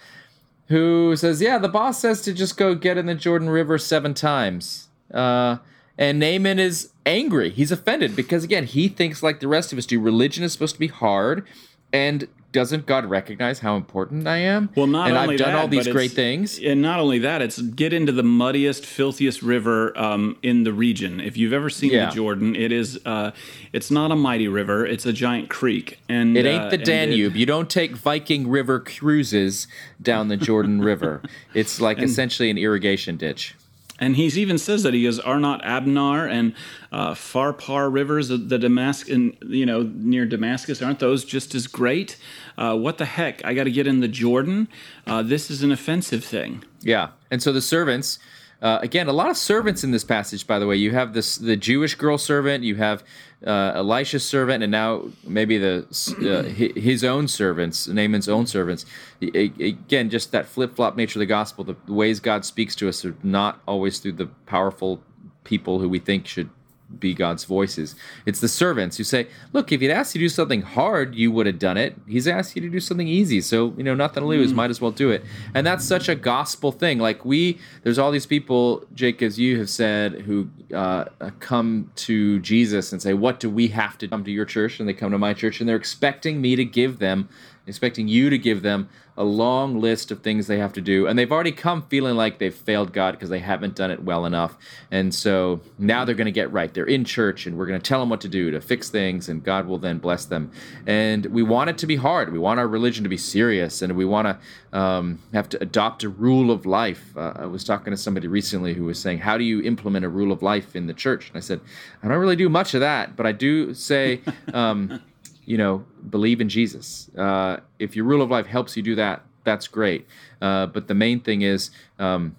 who 0.67 1.15
says, 1.17 1.41
"Yeah, 1.41 1.57
the 1.57 1.67
boss 1.67 1.99
says 1.99 2.21
to 2.21 2.33
just 2.33 2.55
go 2.55 2.73
get 2.75 2.97
in 2.97 3.05
the 3.05 3.15
Jordan 3.15 3.49
River 3.49 3.77
seven 3.77 4.13
times." 4.13 4.87
Uh, 5.13 5.57
and 5.99 6.17
Naaman 6.19 6.57
is 6.57 6.89
angry. 7.05 7.51
He's 7.51 7.71
offended 7.71 8.15
because 8.15 8.43
again, 8.43 8.65
he 8.65 8.87
thinks 8.87 9.21
like 9.21 9.39
the 9.39 9.47
rest 9.47 9.71
of 9.71 9.77
us 9.77 9.85
do. 9.85 9.99
Religion 9.99 10.43
is 10.43 10.53
supposed 10.53 10.73
to 10.75 10.79
be 10.79 10.87
hard, 10.87 11.45
and 11.93 12.27
doesn't 12.51 12.87
God 12.87 13.05
recognize 13.05 13.59
how 13.59 13.75
important 13.75 14.27
I 14.27 14.37
am? 14.37 14.71
Well, 14.75 14.87
not 14.87 15.09
and 15.09 15.15
only 15.17 15.35
I've 15.35 15.39
done 15.39 15.53
that, 15.53 15.59
all 15.59 15.67
these 15.67 15.87
great 15.87 16.05
it's- 16.11 16.15
things. 16.15 16.59
And 16.59 16.81
not 16.81 16.99
only 16.99 17.19
that, 17.19 17.43
it's 17.43 17.61
get 17.61 17.93
into 17.93 18.11
the 18.11 18.23
muddiest, 18.23 18.87
filthiest 18.87 19.43
river 19.43 19.95
um, 19.95 20.35
in 20.41 20.63
the 20.63 20.73
region. 20.73 21.19
If 21.19 21.37
you've 21.37 21.53
ever 21.53 21.69
seen 21.69 21.91
Yeah. 21.91 22.09
the 22.09 22.15
Jordan, 22.15 22.55
it 22.55 22.71
is. 22.71 22.99
Uh, 23.05 23.31
it's 23.71 23.91
not 23.91 24.11
a 24.11 24.15
mighty 24.15 24.47
river; 24.47 24.83
it's 24.83 25.05
a 25.05 25.13
giant 25.13 25.49
creek. 25.49 25.99
And 26.09 26.35
It 26.35 26.47
uh, 26.47 26.49
ain't 26.49 26.69
the 26.71 26.77
and 26.77 26.81
it- 26.81 26.85
Danube. 26.85 27.35
you 27.35 27.45
don't 27.45 27.69
take 27.69 27.91
Viking 27.95 28.47
River 28.49 28.79
cruises 28.79 29.67
down 30.01 30.29
the 30.29 30.37
Jordan 30.37 30.81
River. 30.81 31.21
It's 31.53 31.79
like 31.81 31.99
essentially 31.99 32.49
an 32.49 32.57
irrigation 32.57 33.15
ditch. 33.17 33.53
And 33.99 34.15
he 34.15 34.25
even 34.27 34.57
says 34.57 34.83
that 34.83 34.93
he 34.93 35.05
is 35.05 35.19
are 35.19 35.39
not 35.39 35.61
Abana 35.63 36.27
and 36.27 36.53
uh, 36.91 37.13
Pharpar 37.13 37.91
rivers, 37.91 38.29
the 38.29 38.37
Damascus, 38.37 39.09
you 39.09 39.65
know, 39.65 39.83
near 39.83 40.25
Damascus, 40.25 40.81
aren't 40.81 40.99
those 40.99 41.25
just 41.25 41.53
as 41.53 41.67
great? 41.67 42.17
Uh, 42.57 42.75
what 42.75 42.97
the 42.97 43.05
heck? 43.05 43.43
I 43.45 43.53
got 43.53 43.65
to 43.65 43.71
get 43.71 43.87
in 43.87 43.99
the 43.99 44.07
Jordan. 44.07 44.67
Uh, 45.05 45.21
this 45.21 45.51
is 45.51 45.63
an 45.63 45.71
offensive 45.71 46.23
thing. 46.23 46.63
Yeah, 46.81 47.09
and 47.29 47.43
so 47.43 47.51
the 47.51 47.61
servants, 47.61 48.19
uh, 48.61 48.79
again, 48.81 49.07
a 49.07 49.13
lot 49.13 49.29
of 49.29 49.37
servants 49.37 49.83
in 49.83 49.91
this 49.91 50.03
passage. 50.03 50.45
By 50.45 50.59
the 50.59 50.67
way, 50.67 50.75
you 50.75 50.91
have 50.91 51.13
this 51.13 51.37
the 51.37 51.55
Jewish 51.55 51.95
girl 51.95 52.17
servant, 52.17 52.63
you 52.63 52.75
have 52.75 53.03
uh, 53.45 53.71
Elisha's 53.75 54.27
servant, 54.27 54.63
and 54.63 54.71
now 54.71 55.05
maybe 55.25 55.57
the 55.57 55.85
uh, 56.21 56.43
his 56.43 57.03
own 57.03 57.27
servants, 57.27 57.87
Naaman's 57.87 58.27
own 58.27 58.47
servants. 58.47 58.85
Again, 59.21 60.09
just 60.09 60.31
that 60.33 60.45
flip 60.45 60.75
flop 60.75 60.97
nature 60.97 61.19
of 61.19 61.21
the 61.21 61.25
gospel. 61.25 61.63
The 61.63 61.77
ways 61.87 62.19
God 62.19 62.43
speaks 62.43 62.75
to 62.75 62.89
us 62.89 63.05
are 63.05 63.15
not 63.23 63.61
always 63.65 63.99
through 63.99 64.13
the 64.13 64.27
powerful 64.45 65.03
people 65.45 65.79
who 65.79 65.87
we 65.87 65.99
think 65.99 66.27
should 66.27 66.49
be 66.97 67.13
God's 67.13 67.43
voices. 67.43 67.95
It's 68.25 68.39
the 68.39 68.47
servants 68.47 68.97
who 68.97 69.03
say, 69.03 69.27
"Look, 69.53 69.71
if 69.71 69.81
he'd 69.81 69.91
asked 69.91 70.15
you 70.15 70.19
to 70.19 70.25
do 70.25 70.29
something 70.29 70.61
hard, 70.61 71.15
you 71.15 71.31
would 71.31 71.45
have 71.45 71.59
done 71.59 71.77
it. 71.77 71.95
He's 72.07 72.27
asked 72.27 72.55
you 72.55 72.61
to 72.63 72.69
do 72.69 72.79
something 72.79 73.07
easy, 73.07 73.41
so 73.41 73.73
you 73.77 73.83
know 73.83 73.95
nothing 73.95 74.21
to 74.21 74.27
lose. 74.27 74.53
Might 74.53 74.69
as 74.69 74.81
well 74.81 74.91
do 74.91 75.11
it." 75.11 75.23
And 75.53 75.65
that's 75.65 75.85
such 75.85 76.09
a 76.09 76.15
gospel 76.15 76.71
thing. 76.71 76.99
Like 76.99 77.23
we, 77.25 77.59
there's 77.83 77.99
all 77.99 78.11
these 78.11 78.25
people, 78.25 78.85
Jake, 78.93 79.21
as 79.21 79.37
you 79.37 79.59
have 79.59 79.69
said, 79.69 80.21
who 80.21 80.49
uh, 80.73 81.05
come 81.39 81.91
to 81.95 82.39
Jesus 82.39 82.91
and 82.91 83.01
say, 83.01 83.13
"What 83.13 83.39
do 83.39 83.49
we 83.49 83.67
have 83.67 83.97
to 83.99 84.07
come 84.07 84.23
to 84.23 84.31
your 84.31 84.45
church?" 84.45 84.79
And 84.79 84.89
they 84.89 84.93
come 84.93 85.11
to 85.11 85.17
my 85.17 85.33
church, 85.33 85.59
and 85.59 85.69
they're 85.69 85.75
expecting 85.75 86.41
me 86.41 86.55
to 86.55 86.65
give 86.65 86.99
them, 86.99 87.29
expecting 87.69 88.07
you 88.07 88.29
to 88.29 88.37
give 88.37 88.61
them 88.61 88.89
a 89.19 89.23
long 89.23 89.81
list 89.81 90.11
of 90.11 90.21
things 90.21 90.47
they 90.47 90.57
have 90.59 90.71
to 90.71 90.81
do, 90.81 91.05
and 91.05 91.19
they've 91.19 91.31
already 91.31 91.51
come 91.51 91.81
feeling 91.83 92.15
like 92.15 92.39
they've 92.39 92.55
failed 92.55 92.93
God 92.93 93.11
because 93.11 93.29
they 93.29 93.39
haven't 93.39 93.75
done 93.75 93.91
it 93.91 94.01
well 94.01 94.25
enough. 94.25 94.57
And 94.91 95.13
so 95.13 95.59
now 95.77 96.05
they're 96.05 96.15
going 96.15 96.25
to 96.25 96.31
get 96.31 96.51
right. 96.53 96.73
They're 96.73 96.85
in 96.85 97.03
church, 97.03 97.45
and 97.45 97.57
we're 97.57 97.65
going 97.65 97.79
to 97.79 97.85
tell 97.85 97.99
them 97.99 98.09
what 98.09 98.21
to 98.21 98.29
do 98.29 98.49
to 98.51 98.61
fix 98.61 98.89
things, 98.89 99.27
and 99.27 99.43
God 99.43 99.67
will 99.67 99.77
then 99.77 99.97
bless 99.97 100.23
them. 100.23 100.51
And 100.87 101.25
we 101.25 101.43
want 101.43 101.69
it 101.69 101.77
to 101.79 101.87
be 101.87 101.97
hard. 101.97 102.31
We 102.31 102.39
want 102.39 102.61
our 102.61 102.67
religion 102.67 103.03
to 103.03 103.09
be 103.09 103.17
serious, 103.17 103.81
and 103.81 103.97
we 103.97 104.05
want 104.05 104.27
to 104.27 104.79
um, 104.79 105.19
have 105.33 105.49
to 105.49 105.61
adopt 105.61 106.05
a 106.05 106.09
rule 106.09 106.49
of 106.49 106.65
life. 106.65 107.15
Uh, 107.17 107.33
I 107.35 107.45
was 107.45 107.65
talking 107.65 107.91
to 107.91 107.97
somebody 107.97 108.27
recently 108.29 108.73
who 108.73 108.85
was 108.85 108.99
saying, 108.99 109.19
"How 109.19 109.37
do 109.37 109.43
you 109.43 109.61
implement 109.63 110.05
a 110.05 110.09
rule 110.09 110.31
of 110.31 110.41
life 110.41 110.77
in 110.77 110.87
the 110.87 110.93
church?" 110.93 111.27
And 111.27 111.35
I 111.35 111.41
said, 111.41 111.59
"I 112.01 112.07
don't 112.07 112.19
really 112.19 112.37
do 112.37 112.47
much 112.47 112.73
of 112.73 112.79
that, 112.79 113.17
but 113.17 113.25
I 113.25 113.33
do 113.33 113.73
say." 113.73 114.21
Um, 114.53 115.01
you 115.49 115.57
know, 115.57 115.83
believe 116.11 116.41
in 116.41 116.47
Jesus. 116.47 117.09
Uh, 117.17 117.57
if 117.79 117.95
your 117.95 118.05
rule 118.05 118.21
of 118.21 118.29
life 118.29 118.45
helps 118.45 118.77
you 118.77 118.83
do 118.83 118.93
that, 118.93 119.23
that's 119.43 119.67
great. 119.67 120.05
Uh, 120.39 120.67
but 120.67 120.87
the 120.87 120.93
main 120.93 121.19
thing 121.19 121.41
is 121.41 121.71
um, 121.97 122.35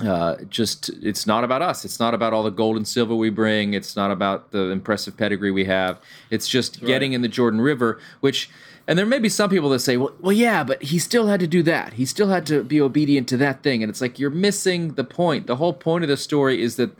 uh, 0.00 0.34
just 0.48 0.88
it's 1.04 1.24
not 1.24 1.44
about 1.44 1.62
us. 1.62 1.84
It's 1.84 2.00
not 2.00 2.14
about 2.14 2.32
all 2.32 2.42
the 2.42 2.50
gold 2.50 2.76
and 2.76 2.86
silver 2.86 3.14
we 3.14 3.30
bring. 3.30 3.74
It's 3.74 3.94
not 3.94 4.10
about 4.10 4.50
the 4.50 4.70
impressive 4.70 5.16
pedigree 5.16 5.52
we 5.52 5.66
have. 5.66 6.00
It's 6.30 6.48
just 6.48 6.84
getting 6.84 7.12
in 7.12 7.22
the 7.22 7.28
Jordan 7.28 7.60
River, 7.60 8.00
which. 8.20 8.50
And 8.88 8.98
there 8.98 9.06
may 9.06 9.20
be 9.20 9.28
some 9.28 9.48
people 9.48 9.70
that 9.70 9.78
say, 9.78 9.96
well, 9.96 10.12
well, 10.20 10.32
yeah, 10.32 10.64
but 10.64 10.82
he 10.82 10.98
still 10.98 11.28
had 11.28 11.38
to 11.38 11.46
do 11.46 11.62
that. 11.62 11.92
He 11.92 12.04
still 12.04 12.26
had 12.26 12.44
to 12.46 12.64
be 12.64 12.80
obedient 12.80 13.28
to 13.28 13.36
that 13.36 13.62
thing. 13.62 13.80
And 13.80 13.88
it's 13.88 14.00
like 14.00 14.18
you're 14.18 14.28
missing 14.28 14.94
the 14.94 15.04
point. 15.04 15.46
The 15.46 15.54
whole 15.54 15.72
point 15.72 16.02
of 16.02 16.08
the 16.08 16.16
story 16.16 16.60
is 16.60 16.74
that 16.74 16.90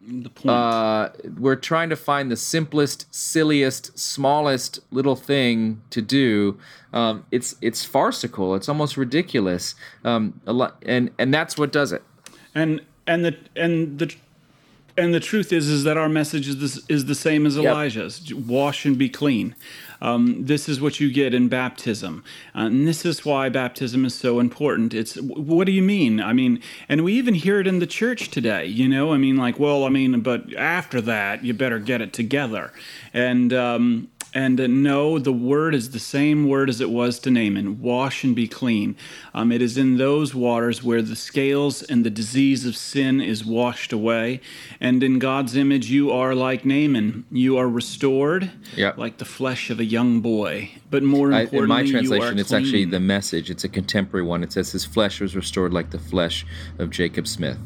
The 0.00 0.30
point. 0.30 0.48
uh, 0.48 1.10
we're 1.38 1.56
trying 1.56 1.90
to 1.90 1.96
find 1.96 2.30
the 2.30 2.36
simplest, 2.36 3.12
silliest, 3.14 3.98
smallest 3.98 4.80
little 4.90 5.16
thing 5.16 5.82
to 5.90 6.00
do. 6.00 6.58
Um, 6.92 7.24
it's 7.30 7.56
it's 7.60 7.84
farcical. 7.84 8.54
It's 8.54 8.68
almost 8.68 8.96
ridiculous. 8.96 9.74
Um, 10.04 10.40
a 10.46 10.52
lot, 10.52 10.82
and 10.86 11.10
and 11.18 11.34
that's 11.34 11.58
what 11.58 11.72
does 11.72 11.92
it. 11.92 12.02
and 12.54 12.80
and 13.06 13.24
the 13.24 13.36
and 13.56 13.98
the 13.98 14.14
and 14.98 15.14
the 15.14 15.20
truth 15.20 15.52
is 15.52 15.68
is 15.68 15.84
that 15.84 15.96
our 15.96 16.08
message 16.08 16.48
is 16.48 16.58
this, 16.58 16.80
is 16.88 17.06
the 17.06 17.14
same 17.14 17.46
as 17.46 17.56
Elijah's: 17.56 18.32
wash 18.34 18.84
and 18.84 18.98
be 18.98 19.08
clean. 19.08 19.54
Um, 20.00 20.44
this 20.44 20.68
is 20.68 20.80
what 20.80 21.00
you 21.00 21.10
get 21.12 21.34
in 21.34 21.48
baptism, 21.48 22.22
uh, 22.54 22.66
and 22.66 22.86
this 22.86 23.04
is 23.04 23.24
why 23.24 23.48
baptism 23.48 24.04
is 24.04 24.14
so 24.14 24.38
important. 24.40 24.94
It's 24.94 25.16
what 25.16 25.64
do 25.66 25.72
you 25.72 25.82
mean? 25.82 26.20
I 26.20 26.32
mean, 26.32 26.60
and 26.88 27.04
we 27.04 27.14
even 27.14 27.34
hear 27.34 27.60
it 27.60 27.66
in 27.66 27.78
the 27.78 27.86
church 27.86 28.30
today. 28.30 28.66
You 28.66 28.88
know, 28.88 29.12
I 29.12 29.16
mean, 29.16 29.36
like, 29.36 29.58
well, 29.58 29.84
I 29.84 29.88
mean, 29.88 30.20
but 30.20 30.54
after 30.54 31.00
that, 31.02 31.44
you 31.44 31.54
better 31.54 31.78
get 31.78 32.00
it 32.00 32.12
together, 32.12 32.72
and. 33.12 33.52
Um, 33.52 34.08
and 34.34 34.60
uh, 34.60 34.66
no, 34.66 35.18
the 35.18 35.32
word 35.32 35.74
is 35.74 35.90
the 35.90 35.98
same 35.98 36.48
word 36.48 36.68
as 36.68 36.80
it 36.80 36.90
was 36.90 37.18
to 37.20 37.30
Naaman 37.30 37.80
wash 37.80 38.24
and 38.24 38.36
be 38.36 38.46
clean. 38.46 38.96
Um, 39.34 39.50
it 39.50 39.62
is 39.62 39.78
in 39.78 39.96
those 39.96 40.34
waters 40.34 40.82
where 40.82 41.02
the 41.02 41.16
scales 41.16 41.82
and 41.82 42.04
the 42.04 42.10
disease 42.10 42.66
of 42.66 42.76
sin 42.76 43.20
is 43.20 43.44
washed 43.44 43.92
away. 43.92 44.40
And 44.80 45.02
in 45.02 45.18
God's 45.18 45.56
image, 45.56 45.90
you 45.90 46.10
are 46.10 46.34
like 46.34 46.64
Naaman. 46.64 47.24
You 47.30 47.56
are 47.56 47.68
restored 47.68 48.50
Yep. 48.76 48.98
like 48.98 49.18
the 49.18 49.24
flesh 49.24 49.70
of 49.70 49.80
a 49.80 49.84
young 49.84 50.20
boy. 50.20 50.70
But 50.90 51.02
more 51.02 51.32
importantly, 51.32 51.58
I, 51.58 51.62
in 51.62 51.68
my 51.86 51.90
translation, 51.90 52.38
it's 52.38 52.52
actually 52.52 52.84
the 52.84 53.00
message. 53.00 53.50
It's 53.50 53.64
a 53.64 53.68
contemporary 53.68 54.26
one. 54.26 54.42
It 54.42 54.52
says 54.52 54.72
his 54.72 54.84
flesh 54.84 55.20
was 55.20 55.34
restored 55.34 55.72
like 55.72 55.90
the 55.90 55.98
flesh 55.98 56.46
of 56.78 56.90
Jacob 56.90 57.26
Smith. 57.26 57.58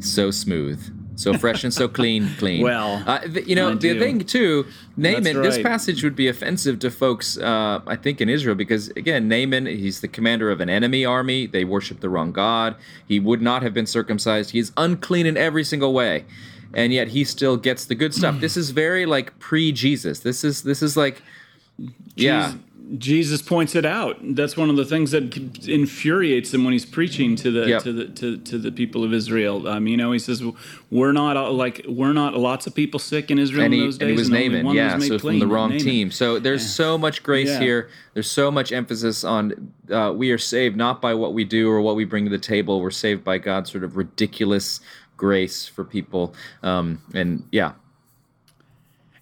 So 0.00 0.30
smooth. 0.30 0.99
So 1.20 1.34
fresh 1.36 1.64
and 1.64 1.74
so 1.74 1.86
clean, 1.86 2.30
clean. 2.38 2.62
Well, 2.62 3.02
uh, 3.06 3.18
th- 3.18 3.46
you 3.46 3.54
know 3.54 3.74
the 3.74 3.98
thing 3.98 4.20
too. 4.20 4.66
Naaman. 4.96 5.22
That's 5.22 5.56
This 5.56 5.62
passage 5.62 6.02
would 6.02 6.16
be 6.16 6.28
offensive 6.28 6.78
to 6.78 6.90
folks, 6.90 7.36
uh, 7.36 7.80
I 7.86 7.96
think, 7.96 8.22
in 8.22 8.30
Israel 8.30 8.54
because 8.54 8.88
again, 8.90 9.28
Naaman, 9.28 9.66
he's 9.66 10.00
the 10.00 10.08
commander 10.08 10.50
of 10.50 10.62
an 10.62 10.70
enemy 10.70 11.04
army. 11.04 11.46
They 11.46 11.64
worship 11.64 12.00
the 12.00 12.08
wrong 12.08 12.32
god. 12.32 12.74
He 13.06 13.20
would 13.20 13.42
not 13.42 13.62
have 13.62 13.74
been 13.74 13.86
circumcised. 13.86 14.52
He's 14.52 14.72
unclean 14.78 15.26
in 15.26 15.36
every 15.36 15.62
single 15.62 15.92
way, 15.92 16.24
and 16.72 16.90
yet 16.90 17.08
he 17.08 17.24
still 17.24 17.58
gets 17.58 17.84
the 17.84 17.94
good 17.94 18.14
stuff. 18.14 18.40
this 18.40 18.56
is 18.56 18.70
very 18.70 19.04
like 19.04 19.38
pre-Jesus. 19.38 20.20
This 20.20 20.42
is 20.42 20.62
this 20.62 20.82
is 20.82 20.96
like, 20.96 21.20
yeah. 22.16 22.54
Jesus 22.98 23.40
points 23.40 23.74
it 23.76 23.84
out. 23.86 24.16
That's 24.20 24.56
one 24.56 24.68
of 24.68 24.76
the 24.76 24.84
things 24.84 25.12
that 25.12 25.36
infuriates 25.68 26.52
him 26.52 26.64
when 26.64 26.72
he's 26.72 26.86
preaching 26.86 27.36
to 27.36 27.50
the 27.50 27.68
Yep. 27.68 27.82
to 27.84 27.92
the 27.92 28.04
to, 28.06 28.36
to 28.38 28.58
the 28.58 28.72
people 28.72 29.04
of 29.04 29.12
Israel. 29.12 29.68
Um, 29.68 29.86
you 29.86 29.96
know, 29.96 30.10
he 30.12 30.18
says, 30.18 30.42
"We're 30.90 31.12
not 31.12 31.36
uh, 31.36 31.50
like 31.52 31.84
we're 31.88 32.12
not 32.12 32.34
lots 32.34 32.66
of 32.66 32.74
people 32.74 32.98
sick 32.98 33.30
in 33.30 33.38
Israel 33.38 33.64
and 33.66 33.74
in 33.74 33.80
he, 33.80 33.86
those 33.86 33.98
days, 33.98 34.08
and 34.08 34.10
he 34.10 34.16
was 34.18 34.28
only 34.30 34.48
Naaman, 34.48 34.74
yeah, 34.74 34.96
was 34.96 35.06
so 35.08 35.18
from 35.18 35.38
the 35.38 35.46
wrong 35.46 35.70
Naaman. 35.70 35.84
team. 35.84 36.10
So 36.10 36.38
there's 36.40 36.68
so 36.68 36.98
much 36.98 37.22
grace 37.22 37.48
Yeah. 37.48 37.60
here. 37.60 37.90
There's 38.14 38.30
so 38.30 38.50
much 38.50 38.72
emphasis 38.72 39.22
on 39.24 39.72
uh, 39.90 40.12
we 40.16 40.30
are 40.32 40.38
saved 40.38 40.76
not 40.76 41.00
by 41.00 41.14
what 41.14 41.32
we 41.32 41.44
do 41.44 41.70
or 41.70 41.80
what 41.80 41.94
we 41.96 42.04
bring 42.04 42.24
to 42.24 42.30
the 42.30 42.38
table. 42.38 42.80
We're 42.80 42.90
saved 42.90 43.22
by 43.22 43.38
God's 43.38 43.70
sort 43.70 43.84
of 43.84 43.96
ridiculous 43.96 44.80
grace 45.16 45.66
for 45.68 45.84
people. 45.84 46.34
Um, 46.62 47.02
and 47.14 47.44
yeah, 47.52 47.72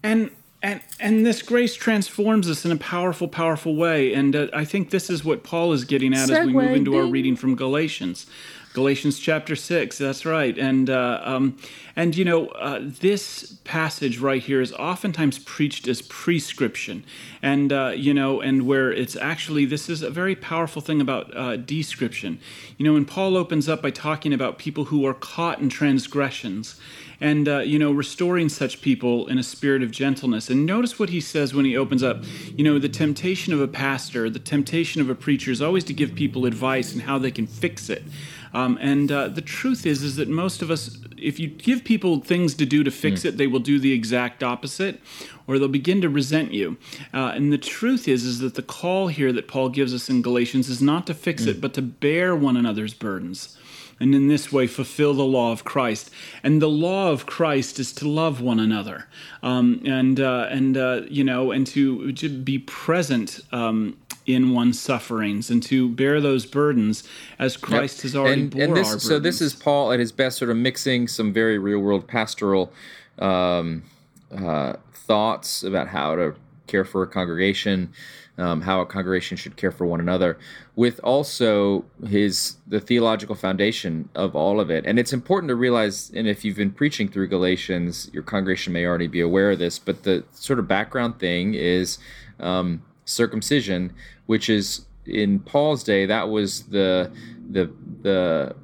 and 0.02 0.30
and 0.68 0.80
and 1.00 1.26
this 1.26 1.42
grace 1.42 1.75
transforms 1.75 2.48
us 2.48 2.64
in 2.64 2.72
a 2.72 2.76
powerful 2.76 3.28
powerful 3.28 3.75
way. 3.76 4.12
And 4.14 4.34
uh, 4.34 4.48
i 4.52 4.64
think 4.64 4.90
this 4.90 5.10
is 5.10 5.25
what 5.25 5.42
paul 5.42 5.72
is 5.72 5.84
getting 5.84 6.14
at 6.14 6.30
as 6.30 6.46
we 6.46 6.52
move 6.52 6.72
into 6.72 6.96
our 6.96 7.06
reading 7.06 7.37
from 7.37 7.54
galatians 7.54 8.26
Galatians 8.72 9.18
chapter 9.18 9.56
six. 9.56 9.98
That's 9.98 10.26
right, 10.26 10.56
and 10.58 10.90
uh, 10.90 11.20
um, 11.25 11.56
and 11.96 12.16
you 12.16 12.25
know 12.25 12.48
uh, 12.48 12.80
this 12.82 13.58
passage 13.64 14.18
right 14.18 14.42
here 14.42 14.60
is 14.60 14.72
oftentimes 14.75 15.38
preached 15.38 15.88
as 15.88 16.02
prescription, 16.02 17.04
and 17.42 17.72
uh, 17.72 17.92
you 17.96 18.12
know, 18.12 18.40
and 18.40 18.66
where 18.66 18.92
it's 18.92 19.16
actually 19.16 19.64
this 19.64 19.88
is 19.88 20.02
a 20.02 20.10
very 20.10 20.37
powerful 20.37 20.82
thing 20.82 21.00
about 21.00 21.34
uh, 21.37 21.56
description. 21.56 22.38
You 22.76 22.84
know, 22.84 22.92
when 22.92 23.04
Paul 23.04 23.37
opens 23.37 23.68
up 23.68 23.82
by 23.82 23.90
talking 23.90 24.32
about 24.32 24.58
people 24.58 24.87
who 24.87 25.06
are 25.06 25.14
caught 25.14 25.60
in 25.60 25.70
transgressions, 25.70 26.78
and 27.20 27.48
uh, 27.48 27.58
you 27.58 27.78
know 27.78 27.90
restoring 27.90 28.48
such 28.48 28.80
people 28.80 29.26
in 29.28 29.38
a 29.38 29.42
spirit 29.42 29.82
of 29.82 29.90
gentleness 29.90 30.50
and 30.50 30.64
notice 30.64 30.98
what 30.98 31.08
he 31.08 31.20
says 31.20 31.54
when 31.54 31.64
he 31.64 31.76
opens 31.76 32.02
up 32.02 32.18
you 32.56 32.62
know 32.62 32.78
the 32.78 32.88
temptation 32.88 33.52
of 33.52 33.60
a 33.60 33.68
pastor 33.68 34.30
the 34.30 34.38
temptation 34.38 35.00
of 35.00 35.10
a 35.10 35.14
preacher 35.14 35.50
is 35.50 35.60
always 35.60 35.84
to 35.84 35.92
give 35.92 36.14
people 36.14 36.46
advice 36.46 36.92
and 36.92 37.02
how 37.02 37.18
they 37.18 37.30
can 37.30 37.46
fix 37.46 37.90
it 37.90 38.02
um, 38.52 38.78
and 38.80 39.10
uh, 39.10 39.28
the 39.28 39.40
truth 39.40 39.86
is 39.86 40.02
is 40.02 40.16
that 40.16 40.28
most 40.28 40.62
of 40.62 40.70
us 40.70 40.98
if 41.16 41.38
you 41.38 41.48
give 41.48 41.84
people 41.84 42.20
things 42.20 42.54
to 42.54 42.64
do 42.64 42.84
to 42.84 42.90
fix 42.90 43.22
mm. 43.22 43.26
it 43.26 43.36
they 43.36 43.46
will 43.46 43.60
do 43.60 43.78
the 43.78 43.92
exact 43.92 44.42
opposite 44.42 45.00
or 45.46 45.58
they'll 45.58 45.68
begin 45.68 46.00
to 46.00 46.08
resent 46.08 46.52
you 46.52 46.76
uh, 47.14 47.32
and 47.34 47.52
the 47.52 47.58
truth 47.58 48.06
is 48.08 48.24
is 48.24 48.38
that 48.38 48.54
the 48.54 48.62
call 48.62 49.08
here 49.08 49.32
that 49.32 49.48
paul 49.48 49.68
gives 49.68 49.94
us 49.94 50.08
in 50.08 50.22
galatians 50.22 50.68
is 50.68 50.82
not 50.82 51.06
to 51.06 51.14
fix 51.14 51.44
mm. 51.44 51.48
it 51.48 51.60
but 51.60 51.74
to 51.74 51.82
bear 51.82 52.34
one 52.34 52.56
another's 52.56 52.94
burdens 52.94 53.56
and 54.00 54.14
in 54.14 54.28
this 54.28 54.52
way 54.52 54.66
fulfill 54.66 55.14
the 55.14 55.24
law 55.24 55.52
of 55.52 55.64
Christ. 55.64 56.10
And 56.42 56.62
the 56.62 56.68
law 56.68 57.10
of 57.10 57.26
Christ 57.26 57.78
is 57.78 57.92
to 57.94 58.08
love 58.08 58.40
one 58.40 58.60
another, 58.60 59.06
um, 59.42 59.82
and 59.84 60.20
uh, 60.20 60.46
and 60.50 60.76
uh, 60.76 61.02
you 61.08 61.24
know, 61.24 61.50
and 61.50 61.66
to, 61.68 62.12
to 62.12 62.28
be 62.28 62.58
present. 62.58 63.40
Um, 63.52 63.96
in 64.28 64.52
one's 64.52 64.78
sufferings 64.78 65.49
and 65.50 65.62
to 65.62 65.88
bear 65.88 66.20
those 66.20 66.44
burdens 66.44 67.02
as 67.38 67.56
Christ 67.56 67.97
yep. 67.97 68.02
has 68.02 68.14
already 68.14 68.42
and, 68.42 68.50
bore 68.50 68.62
and 68.62 68.76
this, 68.76 68.87
our 68.87 68.92
burdens. 68.92 69.08
So 69.08 69.18
this 69.18 69.40
is 69.40 69.54
Paul 69.54 69.90
at 69.90 69.99
his 69.99 70.12
best, 70.12 70.37
sort 70.37 70.50
of 70.50 70.56
mixing 70.58 71.08
some 71.08 71.32
very 71.32 71.58
real 71.58 71.78
world 71.78 72.06
pastoral 72.06 72.70
um, 73.18 73.82
uh, 74.30 74.75
thoughts 74.92 75.62
about 75.62 75.88
how 75.88 76.14
to 76.14 76.35
care 76.66 76.85
for 76.85 77.02
a 77.02 77.06
congregation, 77.06 77.90
um, 78.37 78.61
how 78.61 78.82
a 78.82 78.87
congregation 78.87 79.38
should 79.38 79.56
care 79.56 79.73
for 79.73 79.87
one 79.87 79.99
another, 79.99 80.38
with 80.76 81.00
also 81.02 81.87
his 82.06 82.56
the 82.66 82.80
theological 82.80 83.35
foundation 83.35 84.11
of 84.14 84.37
all 84.37 84.61
of 84.61 84.70
it. 84.70 84.85
And 84.85 84.99
it's 84.99 85.14
important 85.14 85.49
to 85.49 85.56
realize, 85.56 86.12
and 86.14 86.28
if 86.28 86.44
you've 86.44 86.58
been 86.58 86.70
preaching 86.70 87.08
through 87.08 87.28
Galatians, 87.28 88.11
your 88.12 88.23
congregation 88.23 88.75
may 88.75 88.85
already 88.85 89.08
be 89.08 89.23
aware 89.23 89.52
of 89.52 89.58
this, 89.58 89.78
but 89.78 90.02
the 90.02 90.23
sort 90.32 90.58
of 90.58 90.68
background 90.68 91.18
thing 91.18 91.54
is 91.54 91.99
um, 92.38 92.82
circumcision, 93.08 93.92
which 94.26 94.48
is 94.48 94.86
in 95.06 95.40
Paul's 95.40 95.82
day 95.82 96.06
that 96.06 96.28
was 96.28 96.64
the 96.64 97.10
the 97.50 97.70
the 98.02 98.54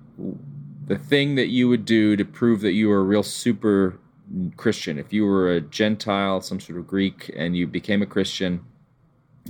the 0.86 0.98
thing 0.98 1.34
that 1.36 1.48
you 1.48 1.68
would 1.68 1.84
do 1.84 2.14
to 2.16 2.24
prove 2.24 2.60
that 2.60 2.72
you 2.72 2.88
were 2.88 3.00
a 3.00 3.04
real 3.04 3.22
super 3.22 3.98
Christian. 4.56 4.98
If 4.98 5.12
you 5.12 5.24
were 5.24 5.50
a 5.50 5.60
Gentile, 5.60 6.40
some 6.40 6.60
sort 6.60 6.78
of 6.78 6.86
Greek, 6.86 7.30
and 7.34 7.56
you 7.56 7.66
became 7.66 8.02
a 8.02 8.06
Christian, 8.06 8.64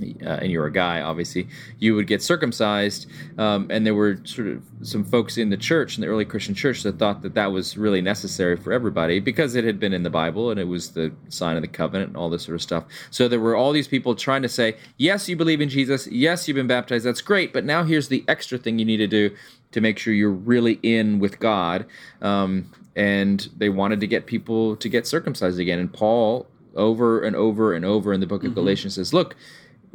uh, 0.01 0.39
and 0.41 0.51
you're 0.51 0.65
a 0.65 0.71
guy, 0.71 1.01
obviously, 1.01 1.47
you 1.79 1.95
would 1.95 2.07
get 2.07 2.21
circumcised. 2.21 3.07
Um, 3.37 3.67
and 3.69 3.85
there 3.85 3.95
were 3.95 4.19
sort 4.25 4.47
of 4.47 4.61
some 4.81 5.05
folks 5.05 5.37
in 5.37 5.49
the 5.49 5.57
church, 5.57 5.97
in 5.97 6.01
the 6.01 6.07
early 6.07 6.25
Christian 6.25 6.53
church, 6.53 6.83
that 6.83 6.99
thought 6.99 7.21
that 7.21 7.33
that 7.35 7.51
was 7.51 7.77
really 7.77 8.01
necessary 8.01 8.57
for 8.57 8.73
everybody 8.73 9.19
because 9.19 9.55
it 9.55 9.63
had 9.63 9.79
been 9.79 9.93
in 9.93 10.03
the 10.03 10.09
Bible 10.09 10.51
and 10.51 10.59
it 10.59 10.65
was 10.65 10.91
the 10.91 11.13
sign 11.29 11.55
of 11.55 11.61
the 11.61 11.67
covenant 11.67 12.09
and 12.09 12.17
all 12.17 12.29
this 12.29 12.43
sort 12.43 12.55
of 12.55 12.61
stuff. 12.61 12.83
So 13.09 13.27
there 13.27 13.39
were 13.39 13.55
all 13.55 13.71
these 13.71 13.87
people 13.87 14.15
trying 14.15 14.41
to 14.41 14.49
say, 14.49 14.75
yes, 14.97 15.29
you 15.29 15.37
believe 15.37 15.61
in 15.61 15.69
Jesus. 15.69 16.07
Yes, 16.07 16.47
you've 16.47 16.55
been 16.55 16.67
baptized. 16.67 17.05
That's 17.05 17.21
great. 17.21 17.53
But 17.53 17.63
now 17.63 17.83
here's 17.83 18.09
the 18.09 18.25
extra 18.27 18.57
thing 18.57 18.79
you 18.79 18.85
need 18.85 18.97
to 18.97 19.07
do 19.07 19.33
to 19.71 19.81
make 19.81 19.97
sure 19.97 20.13
you're 20.13 20.29
really 20.29 20.79
in 20.83 21.19
with 21.19 21.39
God. 21.39 21.85
Um, 22.21 22.71
and 22.95 23.47
they 23.57 23.69
wanted 23.69 23.99
to 24.01 24.07
get 24.07 24.25
people 24.25 24.75
to 24.77 24.89
get 24.89 25.07
circumcised 25.07 25.59
again. 25.59 25.79
And 25.79 25.91
Paul, 25.91 26.47
over 26.75 27.21
and 27.21 27.35
over 27.35 27.73
and 27.73 27.85
over 27.85 28.13
in 28.13 28.19
the 28.19 28.27
book 28.27 28.43
of 28.43 28.51
mm-hmm. 28.51 28.59
Galatians, 28.59 28.95
says, 28.95 29.13
look, 29.13 29.35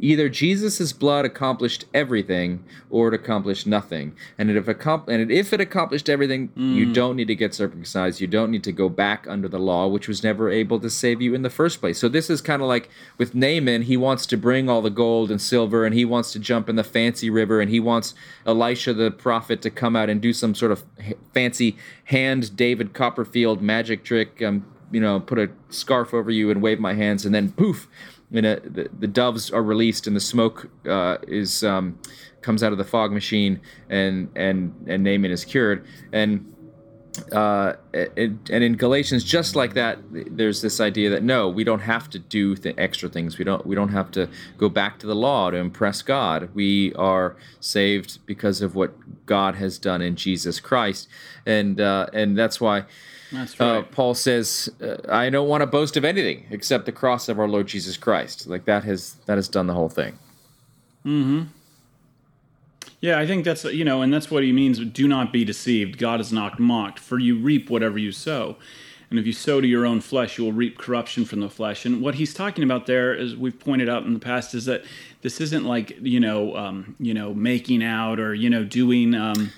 Either 0.03 0.29
Jesus' 0.29 0.91
blood 0.93 1.25
accomplished 1.25 1.85
everything 1.93 2.63
or 2.89 3.09
it 3.09 3.13
accomplished 3.13 3.67
nothing. 3.67 4.15
And 4.35 4.49
if, 4.49 4.67
and 4.67 5.31
if 5.31 5.53
it 5.53 5.61
accomplished 5.61 6.09
everything, 6.09 6.49
mm. 6.49 6.75
you 6.75 6.91
don't 6.91 7.15
need 7.15 7.27
to 7.27 7.35
get 7.35 7.53
circumcised. 7.53 8.19
You 8.19 8.25
don't 8.25 8.49
need 8.49 8.63
to 8.63 8.71
go 8.71 8.89
back 8.89 9.27
under 9.29 9.47
the 9.47 9.59
law, 9.59 9.87
which 9.87 10.07
was 10.07 10.23
never 10.23 10.49
able 10.49 10.79
to 10.79 10.89
save 10.89 11.21
you 11.21 11.35
in 11.35 11.43
the 11.43 11.51
first 11.51 11.79
place. 11.79 11.99
So 11.99 12.09
this 12.09 12.31
is 12.31 12.41
kind 12.41 12.63
of 12.63 12.67
like 12.67 12.89
with 13.19 13.35
Naaman, 13.35 13.83
he 13.83 13.95
wants 13.95 14.25
to 14.25 14.37
bring 14.37 14.67
all 14.67 14.81
the 14.81 14.89
gold 14.89 15.29
and 15.29 15.39
silver 15.39 15.85
and 15.85 15.93
he 15.93 16.03
wants 16.03 16.31
to 16.33 16.39
jump 16.39 16.67
in 16.67 16.75
the 16.75 16.83
fancy 16.83 17.29
river 17.29 17.61
and 17.61 17.69
he 17.69 17.79
wants 17.79 18.15
Elisha 18.47 18.95
the 18.95 19.11
prophet 19.11 19.61
to 19.61 19.69
come 19.69 19.95
out 19.95 20.09
and 20.09 20.19
do 20.19 20.33
some 20.33 20.55
sort 20.55 20.71
of 20.71 20.83
fancy 21.31 21.77
hand 22.05 22.57
David 22.57 22.93
Copperfield 22.93 23.61
magic 23.61 24.03
trick. 24.03 24.41
Um, 24.41 24.65
you 24.91 24.99
know, 24.99 25.19
put 25.19 25.39
a 25.39 25.49
scarf 25.69 26.13
over 26.13 26.29
you 26.29 26.51
and 26.51 26.61
wave 26.61 26.79
my 26.79 26.93
hands, 26.93 27.25
and 27.25 27.33
then 27.33 27.51
poof, 27.53 27.87
know, 28.39 28.55
the, 28.55 28.89
the 28.99 29.07
doves 29.07 29.51
are 29.51 29.63
released 29.63 30.07
and 30.07 30.15
the 30.15 30.21
smoke 30.21 30.69
uh, 30.87 31.17
is 31.27 31.63
um, 31.63 31.99
comes 32.41 32.63
out 32.63 32.71
of 32.71 32.77
the 32.77 32.83
fog 32.85 33.11
machine 33.11 33.59
and 33.89 34.29
and 34.35 34.73
and 34.87 35.03
Naaman 35.03 35.31
is 35.31 35.43
cured 35.43 35.85
and 36.13 36.51
uh, 37.33 37.73
it, 37.93 38.31
and 38.49 38.63
in 38.63 38.77
Galatians, 38.77 39.23
just 39.23 39.55
like 39.55 39.73
that, 39.73 39.99
there's 40.11 40.61
this 40.61 40.79
idea 40.79 41.09
that 41.09 41.23
no, 41.23 41.49
we 41.49 41.63
don't 41.63 41.81
have 41.81 42.09
to 42.11 42.19
do 42.19 42.55
the 42.55 42.77
extra 42.79 43.09
things. 43.09 43.37
We 43.37 43.43
don't 43.43 43.65
we 43.65 43.75
don't 43.75 43.89
have 43.89 44.11
to 44.11 44.29
go 44.57 44.69
back 44.69 44.97
to 44.99 45.07
the 45.07 45.15
law 45.15 45.51
to 45.51 45.57
impress 45.57 46.01
God. 46.01 46.49
We 46.53 46.93
are 46.93 47.35
saved 47.59 48.25
because 48.25 48.61
of 48.61 48.75
what 48.75 49.25
God 49.25 49.55
has 49.55 49.77
done 49.77 50.01
in 50.01 50.15
Jesus 50.15 50.59
Christ, 50.59 51.09
and 51.45 51.81
uh, 51.81 52.07
and 52.13 52.37
that's 52.37 52.61
why 52.61 52.85
that's 53.31 53.59
uh, 53.59 53.63
right. 53.63 53.77
Uh, 53.77 53.81
Paul 53.83 54.13
says, 54.13 54.69
uh, 54.81 54.97
"I 55.09 55.29
don't 55.29 55.47
want 55.47 55.61
to 55.61 55.67
boast 55.67 55.97
of 55.97 56.05
anything 56.05 56.45
except 56.49 56.85
the 56.85 56.91
cross 56.91 57.29
of 57.29 57.39
our 57.39 57.47
Lord 57.47 57.67
Jesus 57.67 57.97
Christ." 57.97 58.47
Like 58.47 58.65
that 58.65 58.83
has 58.83 59.15
that 59.25 59.37
has 59.37 59.47
done 59.47 59.67
the 59.67 59.73
whole 59.73 59.89
thing. 59.89 60.17
Hmm. 61.03 61.43
Yeah, 62.99 63.17
I 63.17 63.25
think 63.25 63.45
that's 63.45 63.63
you 63.63 63.83
know, 63.83 64.01
and 64.01 64.13
that's 64.13 64.29
what 64.29 64.43
he 64.43 64.51
means. 64.51 64.79
Do 64.79 65.07
not 65.07 65.33
be 65.33 65.43
deceived. 65.43 65.97
God 65.97 66.21
is 66.21 66.31
not 66.31 66.59
mocked. 66.59 66.99
For 66.99 67.17
you 67.17 67.37
reap 67.37 67.69
whatever 67.69 67.97
you 67.97 68.11
sow. 68.11 68.57
And 69.09 69.19
if 69.19 69.25
you 69.25 69.33
sow 69.33 69.59
to 69.59 69.67
your 69.67 69.85
own 69.85 69.99
flesh, 69.99 70.37
you 70.37 70.45
will 70.45 70.53
reap 70.53 70.77
corruption 70.77 71.25
from 71.25 71.41
the 71.41 71.49
flesh. 71.49 71.85
And 71.85 72.01
what 72.01 72.15
he's 72.15 72.33
talking 72.33 72.63
about 72.63 72.85
there, 72.85 73.13
as 73.13 73.35
we've 73.35 73.59
pointed 73.59 73.89
out 73.89 74.05
in 74.05 74.13
the 74.13 74.21
past, 74.21 74.53
is 74.53 74.63
that 74.65 74.85
this 75.21 75.41
isn't 75.41 75.65
like 75.65 75.97
you 76.01 76.19
know, 76.19 76.55
um, 76.55 76.95
you 76.99 77.13
know, 77.13 77.33
making 77.33 77.83
out 77.83 78.19
or 78.19 78.33
you 78.33 78.49
know, 78.49 78.63
doing 78.63 79.13
um, 79.13 79.51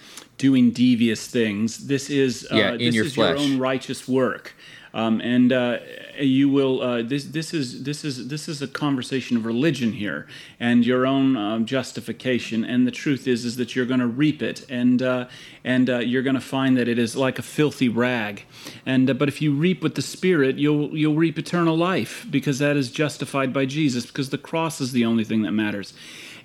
doing 0.44 0.72
devious 0.72 1.26
things. 1.26 1.88
This 1.88 2.10
is 2.10 2.46
uh, 2.52 2.56
yeah, 2.58 2.72
this 2.76 2.94
your 2.94 3.06
is 3.06 3.14
flesh. 3.14 3.40
your 3.40 3.40
own 3.40 3.60
righteous 3.60 4.10
work. 4.10 4.54
Um, 4.94 5.22
and 5.22 5.54
uh, 5.54 5.80
you 6.20 6.50
will 6.50 6.82
uh, 6.82 7.02
this 7.02 7.24
this 7.24 7.54
is 7.54 7.84
this 7.84 8.04
is 8.04 8.28
this 8.28 8.50
is 8.50 8.62
a 8.62 8.68
conversation 8.68 9.38
of 9.38 9.46
religion 9.46 9.94
here 9.94 10.28
and 10.60 10.86
your 10.86 11.08
own 11.08 11.38
um, 11.38 11.66
justification 11.66 12.64
and 12.66 12.86
the 12.86 12.92
truth 12.92 13.26
is 13.26 13.44
is 13.46 13.56
that 13.56 13.74
you're 13.74 13.88
going 13.88 14.02
to 14.02 14.14
reap 14.24 14.44
it 14.44 14.70
and 14.70 15.02
uh, 15.02 15.28
and 15.64 15.90
uh, 15.90 15.98
you're 15.98 16.22
going 16.22 16.36
to 16.36 16.48
find 16.58 16.78
that 16.78 16.88
it 16.88 17.00
is 17.00 17.16
like 17.16 17.40
a 17.40 17.42
filthy 17.42 17.90
rag 17.90 18.46
and 18.86 19.10
uh, 19.10 19.14
but 19.14 19.28
if 19.28 19.42
you 19.42 19.52
reap 19.52 19.82
with 19.82 19.96
the 19.96 20.02
spirit 20.04 20.60
you'll 20.60 20.96
you'll 20.96 21.16
reap 21.16 21.40
eternal 21.40 21.76
life 21.76 22.28
because 22.30 22.60
that 22.60 22.78
is 22.78 22.92
justified 22.92 23.52
by 23.52 23.66
Jesus 23.66 24.06
because 24.06 24.30
the 24.30 24.38
cross 24.38 24.80
is 24.80 24.92
the 24.92 25.06
only 25.06 25.24
thing 25.24 25.42
that 25.42 25.54
matters 25.54 25.94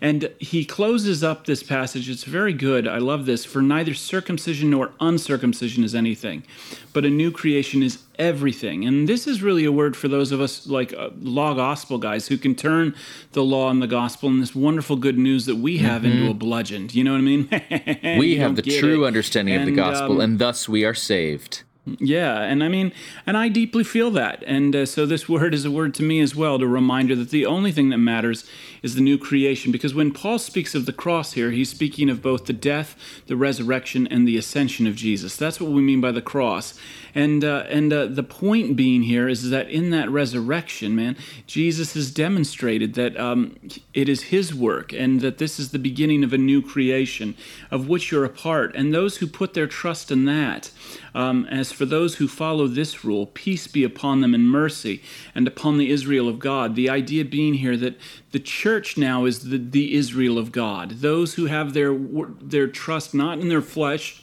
and 0.01 0.31
he 0.39 0.65
closes 0.65 1.25
up 1.25 1.47
this 1.47 1.63
passage. 1.63 2.09
It's 2.09 2.25
very 2.25 2.53
good. 2.53 2.87
I 2.87 2.99
love 2.99 3.27
this. 3.27 3.45
For 3.45 3.63
neither 3.63 3.95
circumcision 3.95 4.71
nor 4.71 4.93
uncircumcision 5.01 5.85
is 5.85 5.95
anything, 5.95 6.45
but 6.93 7.05
a 7.05 7.11
new 7.11 7.31
creation 7.31 7.83
is 7.83 8.03
everything. 8.19 8.85
And 8.85 9.09
this 9.09 9.27
is 9.27 9.43
really 9.43 9.65
a 9.65 9.73
word 9.73 9.97
for 9.97 10.09
those 10.09 10.33
of 10.33 10.41
us 10.41 10.67
like 10.67 10.93
uh, 10.93 11.11
law 11.21 11.55
gospel 11.55 11.99
guys 11.99 12.29
who 12.29 12.37
can 12.37 12.55
turn 12.55 12.95
the 13.33 13.45
law 13.45 13.71
and 13.71 13.81
the 13.81 13.87
gospel 13.87 14.29
and 14.29 14.43
this 14.43 14.55
wonderful 14.55 14.97
good 14.97 15.19
news 15.19 15.47
that 15.47 15.57
we 15.57 15.79
have 15.79 16.03
mm-hmm. 16.03 16.19
into 16.19 16.31
a 16.31 16.35
bludgeon. 16.35 16.87
Do 16.87 16.99
you 16.99 17.05
know 17.05 17.13
what 17.13 17.19
I 17.19 17.23
mean? 17.23 18.19
we 18.19 18.37
have 18.37 18.57
the 18.57 18.63
true 18.63 19.05
it. 19.05 19.07
understanding 19.07 19.55
and, 19.55 19.63
of 19.63 19.67
the 19.67 19.77
gospel, 19.77 20.17
um, 20.17 20.21
and 20.21 20.39
thus 20.39 20.69
we 20.69 20.85
are 20.85 20.95
saved. 20.95 21.63
Yeah, 21.99 22.41
and 22.41 22.63
I 22.63 22.69
mean, 22.69 22.93
and 23.27 23.37
I 23.37 23.49
deeply 23.49 23.85
feel 23.85 24.11
that. 24.13 24.43
And 24.47 24.75
uh, 24.75 24.87
so 24.87 25.07
this 25.07 25.29
word 25.29 25.55
is 25.55 25.65
a 25.65 25.71
word 25.71 25.95
to 25.95 26.03
me 26.03 26.21
as 26.21 26.35
well, 26.35 26.59
to 26.59 26.67
reminder 26.67 27.15
that 27.17 27.31
the 27.31 27.47
only 27.47 27.73
thing 27.73 27.91
that 27.91 27.99
matters 27.99 28.45
is 28.83 28.95
the 28.95 29.01
new 29.01 29.19
creation. 29.19 29.73
Because 29.73 29.95
when 29.95 30.13
Paul 30.13 30.39
speaks 30.39 30.75
of 30.75 30.87
the 30.87 30.93
cross 30.93 31.33
here, 31.33 31.51
he's 31.51 31.71
speaking 31.71 32.11
of 32.11 32.23
both 32.23 32.47
the 32.47 32.53
death, 32.53 32.97
the 33.27 33.37
resurrection, 33.37 34.07
and 34.07 34.27
the 34.27 34.37
ascension 34.37 34.87
of 34.87 34.97
Jesus. 34.97 35.37
That's 35.37 35.61
what 35.61 35.71
we 35.71 35.83
mean 35.83 36.01
by 36.01 36.13
the 36.13 36.23
cross. 36.23 36.79
And 37.19 37.43
uh, 37.43 37.65
and 37.69 37.93
uh, 37.93 38.07
the 38.07 38.23
point 38.23 38.77
being 38.77 39.03
here 39.03 39.29
is 39.29 39.51
that 39.51 39.69
in 39.69 39.91
that 39.91 40.09
resurrection, 40.09 40.95
man, 40.95 41.17
Jesus 41.49 41.95
has 41.95 42.13
demonstrated 42.13 42.95
that 42.95 43.19
um, 43.19 43.57
it 43.93 44.09
is 44.09 44.31
His 44.35 44.55
work, 44.55 44.93
and 44.93 45.21
that 45.21 45.39
this 45.39 45.59
is 45.59 45.73
the 45.73 45.81
beginning 45.81 46.23
of 46.23 46.33
a 46.33 46.39
new 46.39 46.63
creation, 46.63 47.35
of 47.73 47.89
which 47.89 48.13
you're 48.13 48.25
a 48.25 48.29
part. 48.29 48.73
And 48.77 48.95
those 48.95 49.17
who 49.17 49.27
put 49.27 49.55
their 49.55 49.67
trust 49.67 50.13
in 50.13 50.27
that, 50.27 50.71
um, 51.13 51.45
as 51.47 51.73
for 51.73 51.85
those 51.85 52.15
who 52.19 52.29
follow 52.29 52.69
this 52.69 53.05
rule, 53.05 53.27
peace 53.27 53.67
be 53.67 53.83
upon 53.83 54.21
them 54.21 54.33
and 54.33 54.49
mercy, 54.49 55.03
and 55.35 55.49
upon 55.49 55.77
the 55.77 55.91
Israel 55.91 56.29
of 56.29 56.39
God. 56.39 56.77
The 56.77 56.89
idea 56.89 57.25
being 57.25 57.55
here 57.55 57.77
that 57.79 57.99
the 58.31 58.39
church 58.39 58.97
now 58.97 59.25
is 59.25 59.51
the, 59.51 59.59
the 59.59 59.97
Israel 59.97 60.39
of 60.39 60.53
God. 60.53 61.01
Those 61.01 61.35
who 61.35 61.47
have 61.47 61.75
their 61.75 61.99
their 62.41 62.69
trust 62.69 63.13
not 63.13 63.41
in 63.41 63.49
their 63.49 63.61
flesh 63.77 64.23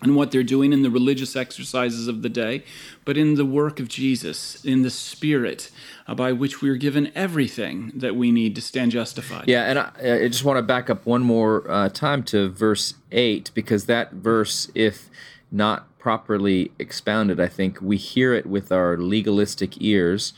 and 0.00 0.14
what 0.14 0.30
they're 0.30 0.42
doing 0.42 0.72
in 0.72 0.82
the 0.82 0.90
religious 0.90 1.34
exercises 1.34 2.08
of 2.08 2.22
the 2.22 2.28
day, 2.28 2.62
but 3.04 3.16
in 3.16 3.34
the 3.34 3.44
work 3.44 3.80
of 3.80 3.88
Jesus, 3.88 4.64
in 4.64 4.82
the 4.82 4.90
Spirit, 4.90 5.70
uh, 6.06 6.14
by 6.14 6.32
which 6.32 6.62
we 6.62 6.68
are 6.70 6.76
given 6.76 7.10
everything 7.14 7.92
that 7.94 8.14
we 8.14 8.30
need 8.30 8.54
to 8.54 8.60
stand 8.60 8.92
justified. 8.92 9.48
Yeah, 9.48 9.64
and 9.64 9.78
I, 9.78 10.24
I 10.24 10.28
just 10.28 10.44
want 10.44 10.58
to 10.58 10.62
back 10.62 10.88
up 10.88 11.04
one 11.04 11.22
more 11.22 11.68
uh, 11.70 11.88
time 11.88 12.22
to 12.24 12.48
verse 12.48 12.94
8, 13.10 13.50
because 13.54 13.86
that 13.86 14.12
verse, 14.12 14.70
if 14.74 15.10
not 15.50 15.98
properly 15.98 16.70
expounded, 16.78 17.40
I 17.40 17.48
think 17.48 17.80
we 17.80 17.96
hear 17.96 18.32
it 18.34 18.46
with 18.46 18.70
our 18.70 18.96
legalistic 18.96 19.82
ears. 19.82 20.32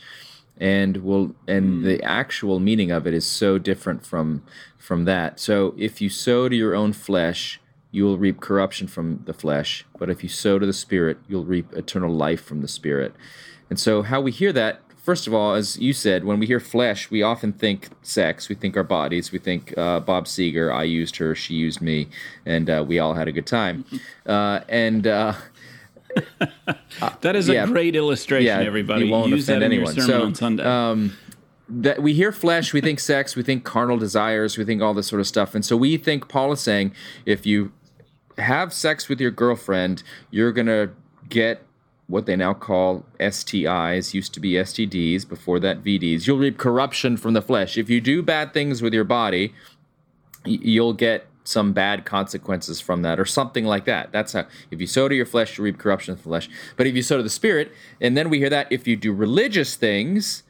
And 0.57 0.97
will 0.97 1.33
and 1.47 1.81
mm. 1.81 1.83
the 1.83 2.03
actual 2.03 2.59
meaning 2.59 2.91
of 2.91 3.07
it 3.07 3.15
is 3.15 3.25
so 3.25 3.57
different 3.57 4.05
from 4.05 4.43
from 4.77 5.05
that. 5.05 5.39
So 5.39 5.73
if 5.75 6.01
you 6.01 6.09
sow 6.09 6.49
to 6.49 6.55
your 6.55 6.75
own 6.75 6.93
flesh, 6.93 7.60
you 7.91 8.05
will 8.05 8.17
reap 8.17 8.39
corruption 8.39 8.87
from 8.87 9.21
the 9.25 9.33
flesh, 9.33 9.85
but 9.99 10.09
if 10.09 10.23
you 10.23 10.29
sow 10.29 10.57
to 10.57 10.65
the 10.65 10.73
Spirit, 10.73 11.17
you'll 11.27 11.43
reap 11.43 11.71
eternal 11.73 12.13
life 12.13 12.41
from 12.41 12.61
the 12.61 12.67
Spirit. 12.67 13.13
And 13.69 13.79
so, 13.79 14.01
how 14.01 14.21
we 14.21 14.31
hear 14.31 14.53
that, 14.53 14.81
first 14.97 15.27
of 15.27 15.33
all, 15.33 15.53
as 15.53 15.77
you 15.77 15.91
said, 15.91 16.23
when 16.23 16.39
we 16.39 16.47
hear 16.47 16.59
flesh, 16.59 17.11
we 17.11 17.21
often 17.21 17.51
think 17.51 17.89
sex, 18.01 18.47
we 18.47 18.55
think 18.55 18.77
our 18.77 18.83
bodies, 18.83 19.31
we 19.31 19.39
think 19.39 19.77
uh, 19.77 19.99
Bob 19.99 20.25
Seger, 20.25 20.73
I 20.73 20.83
used 20.83 21.17
her, 21.17 21.35
she 21.35 21.55
used 21.55 21.81
me, 21.81 22.07
and 22.45 22.69
uh, 22.69 22.83
we 22.87 22.97
all 22.97 23.13
had 23.13 23.27
a 23.27 23.31
good 23.31 23.47
time. 23.47 23.85
Uh, 24.23 24.61
and 24.69 25.07
uh, 25.07 25.33
that 27.21 27.35
is 27.35 27.47
yeah, 27.47 27.63
a 27.63 27.67
great 27.67 27.95
illustration, 27.95 28.45
yeah, 28.45 28.65
everybody. 28.65 29.05
You 29.05 29.11
won't 29.11 29.29
Use 29.29 29.49
offend 29.49 29.63
anyone. 29.63 29.99
so, 29.99 30.23
on 30.23 30.35
Sunday. 30.35 30.63
Um, 30.63 31.17
that 31.67 32.01
we 32.01 32.13
hear 32.13 32.31
flesh, 32.31 32.73
we 32.73 32.81
think 32.81 32.99
sex, 32.99 33.35
we 33.35 33.43
think 33.43 33.63
carnal 33.63 33.97
desires, 33.97 34.57
we 34.57 34.65
think 34.65 34.81
all 34.81 34.93
this 34.93 35.07
sort 35.07 35.19
of 35.19 35.27
stuff. 35.27 35.55
And 35.55 35.63
so 35.65 35.77
we 35.77 35.97
think 35.97 36.27
Paul 36.27 36.51
is 36.51 36.59
saying 36.59 36.93
if 37.25 37.45
you 37.45 37.71
have 38.41 38.73
sex 38.73 39.07
with 39.07 39.21
your 39.21 39.31
girlfriend, 39.31 40.03
you're 40.29 40.51
going 40.51 40.67
to 40.67 40.91
get 41.29 41.63
what 42.07 42.25
they 42.25 42.35
now 42.35 42.53
call 42.53 43.05
STIs, 43.19 44.13
used 44.13 44.33
to 44.33 44.39
be 44.39 44.53
STDs, 44.53 45.27
before 45.27 45.59
that 45.61 45.81
VDs. 45.81 46.27
You'll 46.27 46.37
reap 46.37 46.57
corruption 46.57 47.15
from 47.15 47.33
the 47.33 47.41
flesh. 47.41 47.77
If 47.77 47.89
you 47.89 48.01
do 48.01 48.21
bad 48.21 48.53
things 48.53 48.81
with 48.81 48.93
your 48.93 49.05
body, 49.05 49.53
you'll 50.45 50.93
get 50.93 51.27
some 51.43 51.73
bad 51.73 52.05
consequences 52.05 52.79
from 52.79 53.01
that 53.01 53.19
or 53.19 53.25
something 53.25 53.65
like 53.65 53.85
that. 53.85 54.11
That's 54.11 54.33
how 54.33 54.45
if 54.69 54.81
you 54.81 54.87
sow 54.87 55.07
to 55.07 55.15
your 55.15 55.25
flesh, 55.25 55.57
you 55.57 55.63
reap 55.63 55.77
corruption 55.77 56.11
of 56.11 56.19
the 56.19 56.23
flesh. 56.23 56.49
But 56.75 56.85
if 56.85 56.95
you 56.95 57.01
sow 57.01 57.17
to 57.17 57.23
the 57.23 57.29
spirit, 57.29 57.71
and 57.99 58.15
then 58.17 58.29
we 58.29 58.39
hear 58.39 58.49
that 58.49 58.71
if 58.71 58.87
you 58.87 58.95
do 58.95 59.13
religious 59.13 59.75
things, 59.75 60.43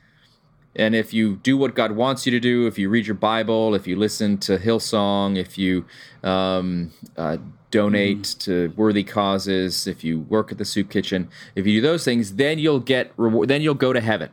and 0.75 0.95
if 0.95 1.13
you 1.13 1.35
do 1.37 1.57
what 1.57 1.75
God 1.75 1.93
wants 1.93 2.25
you 2.25 2.31
to 2.31 2.39
do, 2.39 2.67
if 2.67 2.79
you 2.79 2.89
read 2.89 3.05
your 3.05 3.15
Bible, 3.15 3.75
if 3.75 3.87
you 3.87 3.97
listen 3.97 4.37
to 4.39 4.57
Hillsong, 4.57 5.37
if 5.37 5.57
you 5.57 5.85
um, 6.23 6.91
uh, 7.17 7.37
donate 7.71 8.21
mm. 8.21 8.39
to 8.39 8.73
worthy 8.77 9.03
causes, 9.03 9.87
if 9.87 10.03
you 10.03 10.21
work 10.21 10.51
at 10.51 10.57
the 10.57 10.65
soup 10.65 10.89
kitchen, 10.89 11.29
if 11.55 11.67
you 11.67 11.81
do 11.81 11.87
those 11.87 12.05
things, 12.05 12.35
then 12.35 12.57
you'll 12.57 12.79
get 12.79 13.11
reward. 13.17 13.49
Then 13.49 13.61
you'll 13.61 13.73
go 13.73 13.93
to 13.93 14.01
heaven. 14.01 14.29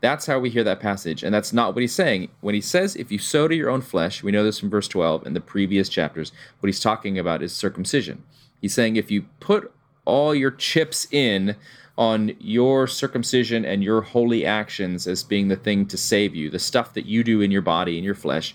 That's 0.00 0.26
how 0.26 0.38
we 0.38 0.50
hear 0.50 0.62
that 0.62 0.78
passage, 0.78 1.24
and 1.24 1.34
that's 1.34 1.52
not 1.52 1.74
what 1.74 1.80
he's 1.80 1.94
saying. 1.94 2.28
When 2.40 2.54
he 2.54 2.60
says, 2.60 2.94
"If 2.94 3.10
you 3.10 3.18
sow 3.18 3.48
to 3.48 3.54
your 3.54 3.70
own 3.70 3.80
flesh," 3.80 4.22
we 4.22 4.30
know 4.30 4.44
this 4.44 4.60
from 4.60 4.70
verse 4.70 4.88
twelve 4.88 5.26
in 5.26 5.34
the 5.34 5.40
previous 5.40 5.88
chapters. 5.88 6.32
What 6.60 6.68
he's 6.68 6.80
talking 6.80 7.18
about 7.18 7.42
is 7.42 7.52
circumcision. 7.52 8.22
He's 8.60 8.74
saying 8.74 8.96
if 8.96 9.10
you 9.10 9.24
put 9.40 9.72
all 10.04 10.34
your 10.34 10.50
chips 10.50 11.06
in 11.10 11.56
on 11.98 12.34
your 12.40 12.86
circumcision 12.86 13.66
and 13.66 13.84
your 13.84 14.00
holy 14.00 14.46
actions 14.46 15.06
as 15.06 15.22
being 15.22 15.48
the 15.48 15.56
thing 15.56 15.84
to 15.84 15.98
save 15.98 16.34
you, 16.34 16.48
the 16.48 16.58
stuff 16.58 16.94
that 16.94 17.04
you 17.04 17.22
do 17.22 17.42
in 17.42 17.50
your 17.50 17.60
body 17.60 17.98
in 17.98 18.04
your 18.04 18.14
flesh, 18.14 18.54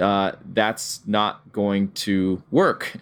uh, 0.00 0.32
that's 0.52 1.00
not 1.06 1.50
going 1.52 1.90
to 1.92 2.40
work 2.52 2.92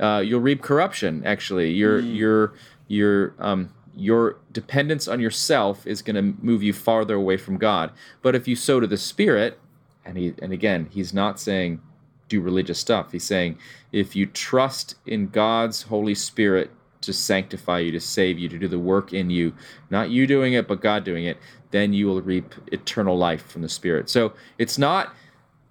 uh, 0.00 0.22
you'll 0.24 0.40
reap 0.40 0.62
corruption. 0.62 1.22
Actually, 1.24 1.70
your 1.70 2.02
mm. 2.02 2.16
your 2.16 2.54
your 2.88 3.34
um, 3.38 3.72
your 3.96 4.36
dependence 4.52 5.06
on 5.06 5.20
yourself 5.20 5.86
is 5.86 6.02
going 6.02 6.16
to 6.16 6.44
move 6.44 6.62
you 6.62 6.72
farther 6.72 7.14
away 7.14 7.36
from 7.36 7.58
God. 7.58 7.92
But 8.22 8.34
if 8.34 8.48
you 8.48 8.56
sow 8.56 8.80
to 8.80 8.86
the 8.86 8.96
Spirit, 8.96 9.58
and 10.04 10.18
he 10.18 10.34
and 10.42 10.52
again, 10.52 10.88
he's 10.90 11.14
not 11.14 11.38
saying 11.38 11.80
do 12.28 12.40
religious 12.40 12.78
stuff. 12.78 13.12
He's 13.12 13.24
saying 13.24 13.58
if 13.92 14.16
you 14.16 14.26
trust 14.26 14.96
in 15.06 15.28
God's 15.28 15.82
Holy 15.82 16.14
Spirit 16.14 16.70
to 17.06 17.12
sanctify 17.12 17.80
you, 17.80 17.92
to 17.92 18.00
save 18.00 18.38
you, 18.38 18.48
to 18.48 18.58
do 18.58 18.68
the 18.68 18.78
work 18.78 19.12
in 19.12 19.30
you, 19.30 19.52
not 19.90 20.10
you 20.10 20.26
doing 20.26 20.52
it, 20.52 20.68
but 20.68 20.80
God 20.80 21.04
doing 21.04 21.24
it, 21.24 21.38
then 21.70 21.92
you 21.92 22.06
will 22.06 22.22
reap 22.22 22.54
eternal 22.72 23.16
life 23.16 23.46
from 23.46 23.62
the 23.62 23.68
Spirit. 23.68 24.08
So 24.08 24.32
it's 24.58 24.78
not 24.78 25.14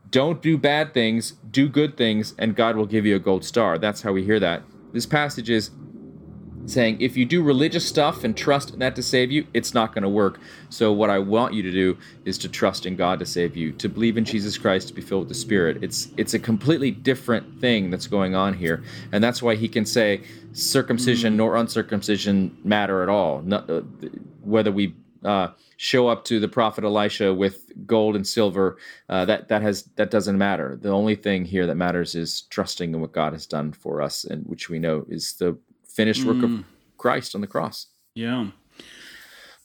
don't 0.09 0.43
do 0.43 0.59
bad 0.59 0.93
things, 0.93 1.33
do 1.49 1.67
good 1.67 1.97
things, 1.97 2.35
and 2.37 2.55
God 2.55 2.75
will 2.75 2.85
give 2.85 3.03
you 3.03 3.15
a 3.15 3.19
gold 3.19 3.43
star. 3.43 3.79
That's 3.79 4.03
how 4.03 4.11
we 4.11 4.23
hear 4.23 4.39
that. 4.39 4.61
This 4.91 5.07
passage 5.07 5.49
is 5.49 5.71
saying 6.65 7.01
if 7.01 7.17
you 7.17 7.25
do 7.25 7.43
religious 7.43 7.87
stuff 7.87 8.23
and 8.23 8.35
trust 8.35 8.79
that 8.79 8.95
to 8.95 9.03
save 9.03 9.31
you, 9.31 9.45
it's 9.53 9.73
not 9.73 9.93
going 9.93 10.03
to 10.03 10.09
work. 10.09 10.39
So 10.69 10.91
what 10.91 11.09
I 11.09 11.19
want 11.19 11.53
you 11.53 11.61
to 11.63 11.71
do 11.71 11.97
is 12.25 12.37
to 12.39 12.49
trust 12.49 12.85
in 12.85 12.95
God 12.95 13.19
to 13.19 13.25
save 13.25 13.55
you, 13.55 13.71
to 13.73 13.89
believe 13.89 14.17
in 14.17 14.25
Jesus 14.25 14.57
Christ, 14.57 14.87
to 14.89 14.93
be 14.93 15.01
filled 15.01 15.23
with 15.23 15.29
the 15.29 15.35
Spirit. 15.35 15.83
It's 15.83 16.09
it's 16.17 16.33
a 16.33 16.39
completely 16.39 16.91
different 16.91 17.59
thing 17.59 17.89
that's 17.89 18.07
going 18.07 18.35
on 18.35 18.53
here, 18.53 18.83
and 19.11 19.23
that's 19.23 19.41
why 19.41 19.55
he 19.55 19.67
can 19.67 19.85
say 19.85 20.21
circumcision 20.53 21.33
mm. 21.33 21.37
nor 21.37 21.55
uncircumcision 21.55 22.57
matter 22.63 23.03
at 23.03 23.09
all. 23.09 23.41
Not, 23.41 23.69
uh, 23.69 23.81
whether 24.41 24.71
we 24.71 24.95
uh, 25.23 25.49
show 25.77 26.07
up 26.07 26.25
to 26.25 26.39
the 26.39 26.47
prophet 26.47 26.83
Elisha 26.83 27.33
with 27.33 27.71
gold 27.85 28.15
and 28.15 28.27
silver, 28.27 28.77
uh, 29.09 29.25
that 29.25 29.47
that 29.47 29.61
has 29.61 29.83
that 29.95 30.11
doesn't 30.11 30.37
matter. 30.37 30.77
The 30.81 30.89
only 30.89 31.15
thing 31.15 31.45
here 31.45 31.65
that 31.67 31.75
matters 31.75 32.15
is 32.15 32.41
trusting 32.43 32.93
in 32.93 33.01
what 33.01 33.11
God 33.11 33.33
has 33.33 33.45
done 33.45 33.73
for 33.73 34.01
us, 34.01 34.23
and 34.23 34.45
which 34.45 34.69
we 34.69 34.79
know 34.79 35.05
is 35.09 35.33
the 35.33 35.57
finished 35.93 36.25
work 36.25 36.37
mm. 36.37 36.59
of 36.59 36.65
Christ 36.97 37.35
on 37.35 37.41
the 37.41 37.47
cross. 37.47 37.87
Yeah. 38.15 38.49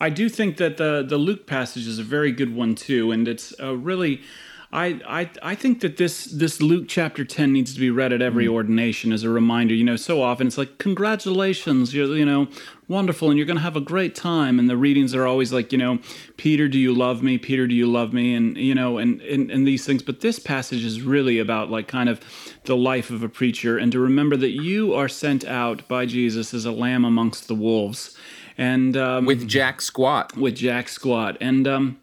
I 0.01 0.11
do 0.11 0.29
think 0.29 0.59
that 0.59 0.77
the 0.77 1.05
the 1.07 1.19
Luke 1.19 1.47
passage 1.47 1.87
is 1.87 1.99
a 1.99 2.05
very 2.05 2.31
good 2.31 2.55
one 2.55 2.75
too, 2.75 3.11
and 3.11 3.27
it's 3.27 3.53
uh, 3.61 3.77
really 3.77 4.23
I, 4.71 5.01
I 5.09 5.31
I 5.43 5.55
think 5.55 5.81
that 5.81 5.97
this 5.97 6.27
this 6.27 6.61
Luke 6.61 6.87
chapter 6.89 7.25
10 7.25 7.55
needs 7.55 7.73
to 7.73 7.81
be 7.81 7.89
read 7.89 8.13
at 8.13 8.21
every 8.21 8.47
mm. 8.47 8.53
ordination 8.53 9.13
as 9.13 9.23
a 9.23 9.31
reminder. 9.31 9.75
You 9.75 9.85
know, 9.85 9.97
so 9.97 10.21
often 10.23 10.47
it's 10.47 10.59
like 10.59 10.77
congratulations, 10.77 11.95
you're 11.95 12.15
you 12.15 12.27
know, 12.27 12.49
wonderful 12.87 13.31
and 13.31 13.39
you're 13.39 13.47
going 13.47 13.57
to 13.57 13.63
have 13.63 13.77
a 13.77 13.81
great 13.81 14.15
time 14.15 14.59
and 14.59 14.69
the 14.69 14.77
readings 14.77 15.15
are 15.15 15.27
always 15.27 15.55
like, 15.55 15.73
you 15.73 15.79
know, 15.79 16.01
Peter, 16.37 16.69
do 16.69 16.79
you 16.79 16.93
love 16.93 17.23
me? 17.23 17.39
Peter, 17.39 17.67
do 17.67 17.75
you 17.75 17.91
love 17.91 18.13
me? 18.13 18.35
And 18.35 18.59
you 18.59 18.75
know, 18.75 18.99
and 18.99 19.23
and, 19.23 19.51
and 19.51 19.67
these 19.67 19.87
things, 19.87 20.03
but 20.03 20.21
this 20.21 20.39
passage 20.39 20.85
is 20.85 21.01
really 21.01 21.39
about 21.39 21.71
like 21.71 21.89
kind 21.89 22.11
of 22.11 22.21
the 22.65 22.77
life 22.77 23.09
of 23.09 23.23
a 23.23 23.29
preacher 23.29 23.79
and 23.79 23.91
to 23.93 23.99
remember 23.99 24.37
that 24.37 24.51
you 24.51 24.93
are 24.93 25.09
sent 25.09 25.47
out 25.47 25.89
by 25.89 26.05
Jesus 26.05 26.53
as 26.53 26.67
a 26.67 26.73
lamb 26.73 27.07
amongst 27.07 27.49
the 27.49 27.55
wolves. 27.55 28.19
And 28.59 28.99
um, 28.99 29.25
with 29.25 29.49
Jack 29.49 29.81
Squat. 29.81 30.37
With 30.37 30.57
Jack 30.57 30.91
Squat. 30.91 31.39
And 31.41 31.67
um 31.67 32.01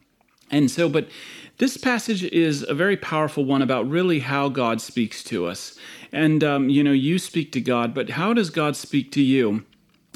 and 0.49 0.71
so 0.71 0.89
but 0.89 1.07
this 1.57 1.77
passage 1.77 2.23
is 2.23 2.65
a 2.67 2.73
very 2.73 2.97
powerful 2.97 3.45
one 3.45 3.61
about 3.61 3.89
really 3.89 4.19
how 4.19 4.49
God 4.49 4.81
speaks 4.81 5.23
to 5.25 5.45
us. 5.45 5.77
And, 6.11 6.43
um, 6.43 6.69
you 6.69 6.83
know, 6.83 6.91
you 6.91 7.17
speak 7.17 7.51
to 7.53 7.61
God, 7.61 7.93
but 7.93 8.11
how 8.11 8.33
does 8.33 8.49
God 8.49 8.75
speak 8.75 9.11
to 9.13 9.21
you? 9.21 9.63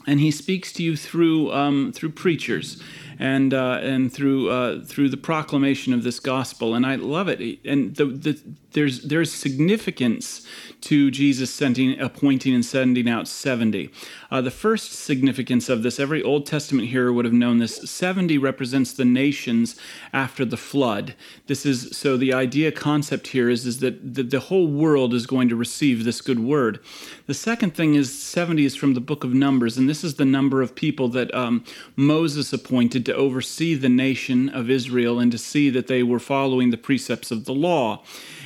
And 0.06 0.20
he 0.20 0.32
speaks 0.32 0.74
to 0.74 0.84
you 0.84 0.96
through 0.98 1.52
um, 1.52 1.92
through 1.94 2.12
preachers 2.12 2.82
and 3.20 3.54
uh, 3.54 3.80
and 3.82 4.12
through 4.12 4.50
uh, 4.50 4.84
through 4.86 5.10
the 5.10 5.18
proclamation 5.18 5.94
of 5.94 6.04
this 6.04 6.20
gospel, 6.20 6.74
and 6.74 6.86
I 6.86 6.96
love 6.96 7.28
it. 7.28 7.60
And 7.66 7.96
the, 7.96 8.06
the, 8.06 8.40
there's 8.72 9.02
there's 9.02 9.32
significance 9.32 10.46
to 10.82 11.12
Jesus 11.12 11.54
sending, 11.54 12.00
appointing, 12.00 12.56
and 12.56 12.64
sending 12.64 13.10
out 13.10 13.28
seventy. 13.28 13.90
Uh, 14.32 14.42
the 14.42 14.52
first 14.52 14.94
significance 14.94 15.68
of 15.68 15.84
this, 15.84 16.00
every 16.00 16.24
Old 16.24 16.46
Testament 16.46 16.88
hearer 16.88 17.12
would 17.12 17.26
have 17.26 17.34
known 17.34 17.58
this. 17.58 17.78
Seventy 17.90 18.38
represents 18.38 18.94
the 18.94 19.06
nations 19.06 19.76
after 20.14 20.46
the 20.46 20.58
flood. 20.58 21.16
This 21.48 21.66
is 21.66 21.98
so 21.98 22.16
the 22.16 22.34
idea 22.34 22.72
concept 22.72 23.28
here 23.28 23.50
is 23.50 23.66
is 23.66 23.80
that 23.80 24.16
the, 24.16 24.24
the 24.24 24.40
whole 24.40 24.68
world 24.68 25.14
is 25.14 25.26
going 25.26 25.50
to 25.50 25.56
receive 25.56 26.06
this 26.06 26.22
good 26.22 26.40
word. 26.40 26.80
The 27.26 27.34
second 27.34 27.76
thing 27.76 27.96
is 27.96 28.18
seventy 28.18 28.64
is 28.64 28.76
from 28.76 28.94
the 28.94 29.02
book 29.02 29.26
of 29.26 29.34
Numbers, 29.34 29.78
and 29.78 29.90
this 29.90 30.04
is 30.04 30.16
the 30.16 30.26
number 30.26 30.62
of 30.62 30.74
people 30.74 31.10
that 31.10 31.34
um, 31.36 31.66
Moses 31.98 32.54
appointed 32.54 33.09
to 33.10 33.16
oversee 33.16 33.74
the 33.74 33.90
nation 33.90 34.50
of 34.50 34.70
Israel 34.70 35.20
and 35.20 35.32
to 35.32 35.38
see 35.38 35.72
that 35.72 35.88
they 35.88 36.04
were 36.04 36.20
following 36.20 36.70
the 36.70 36.78
precepts 36.78 37.32
of 37.32 37.46
the 37.46 37.54
law. 37.54 38.04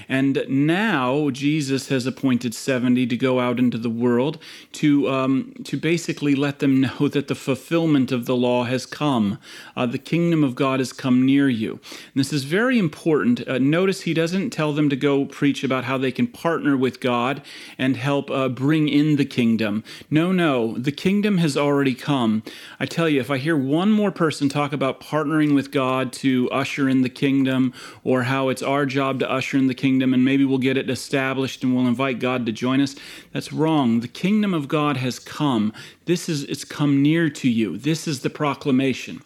And 0.07 0.43
now 0.47 1.29
Jesus 1.29 1.89
has 1.89 2.05
appointed 2.05 2.53
70 2.53 3.07
to 3.07 3.17
go 3.17 3.39
out 3.39 3.59
into 3.59 3.77
the 3.77 3.89
world 3.89 4.37
to, 4.73 5.09
um, 5.09 5.53
to 5.63 5.77
basically 5.77 6.35
let 6.35 6.59
them 6.59 6.81
know 6.81 7.07
that 7.11 7.27
the 7.27 7.35
fulfillment 7.35 8.11
of 8.11 8.25
the 8.25 8.35
law 8.35 8.63
has 8.63 8.85
come. 8.85 9.39
Uh, 9.75 9.85
the 9.85 9.97
kingdom 9.97 10.43
of 10.43 10.55
God 10.55 10.79
has 10.79 10.93
come 10.93 11.25
near 11.25 11.49
you. 11.49 11.73
And 11.73 12.15
this 12.15 12.33
is 12.33 12.43
very 12.43 12.77
important. 12.77 13.47
Uh, 13.47 13.57
notice 13.57 14.01
he 14.01 14.13
doesn't 14.13 14.49
tell 14.51 14.73
them 14.73 14.89
to 14.89 14.95
go 14.95 15.25
preach 15.25 15.63
about 15.63 15.85
how 15.85 15.97
they 15.97 16.11
can 16.11 16.27
partner 16.27 16.75
with 16.75 16.99
God 16.99 17.41
and 17.77 17.97
help 17.97 18.29
uh, 18.29 18.49
bring 18.49 18.87
in 18.87 19.15
the 19.15 19.25
kingdom. 19.25 19.83
No, 20.09 20.31
no, 20.31 20.77
the 20.77 20.91
kingdom 20.91 21.37
has 21.37 21.57
already 21.57 21.95
come. 21.95 22.43
I 22.79 22.85
tell 22.85 23.07
you, 23.09 23.19
if 23.19 23.31
I 23.31 23.37
hear 23.37 23.57
one 23.57 23.91
more 23.91 24.11
person 24.11 24.49
talk 24.49 24.73
about 24.73 24.99
partnering 24.99 25.55
with 25.55 25.71
God 25.71 26.11
to 26.13 26.49
usher 26.51 26.89
in 26.89 27.01
the 27.01 27.09
kingdom 27.09 27.73
or 28.03 28.23
how 28.23 28.49
it's 28.49 28.61
our 28.61 28.85
job 28.85 29.19
to 29.19 29.31
usher 29.31 29.57
in 29.57 29.67
the 29.67 29.73
kingdom, 29.73 29.92
kingdom 29.93 30.11
and 30.11 30.25
maybe 30.25 30.43
we'll 30.43 30.57
get 30.57 30.75
it 30.75 30.89
established 30.89 31.63
and 31.63 31.75
we'll 31.75 31.85
invite 31.85 32.17
God 32.17 32.47
to 32.47 32.51
join 32.51 32.81
us. 32.81 32.95
That's 33.31 33.53
wrong. 33.53 33.99
The 33.99 34.07
kingdom 34.07 34.51
of 34.51 34.67
God 34.67 34.97
has 34.97 35.19
come. 35.19 35.71
This 36.05 36.27
is 36.27 36.45
it's 36.45 36.65
come 36.65 37.03
near 37.03 37.29
to 37.29 37.47
you. 37.47 37.77
This 37.77 38.07
is 38.07 38.21
the 38.21 38.31
proclamation. 38.31 39.21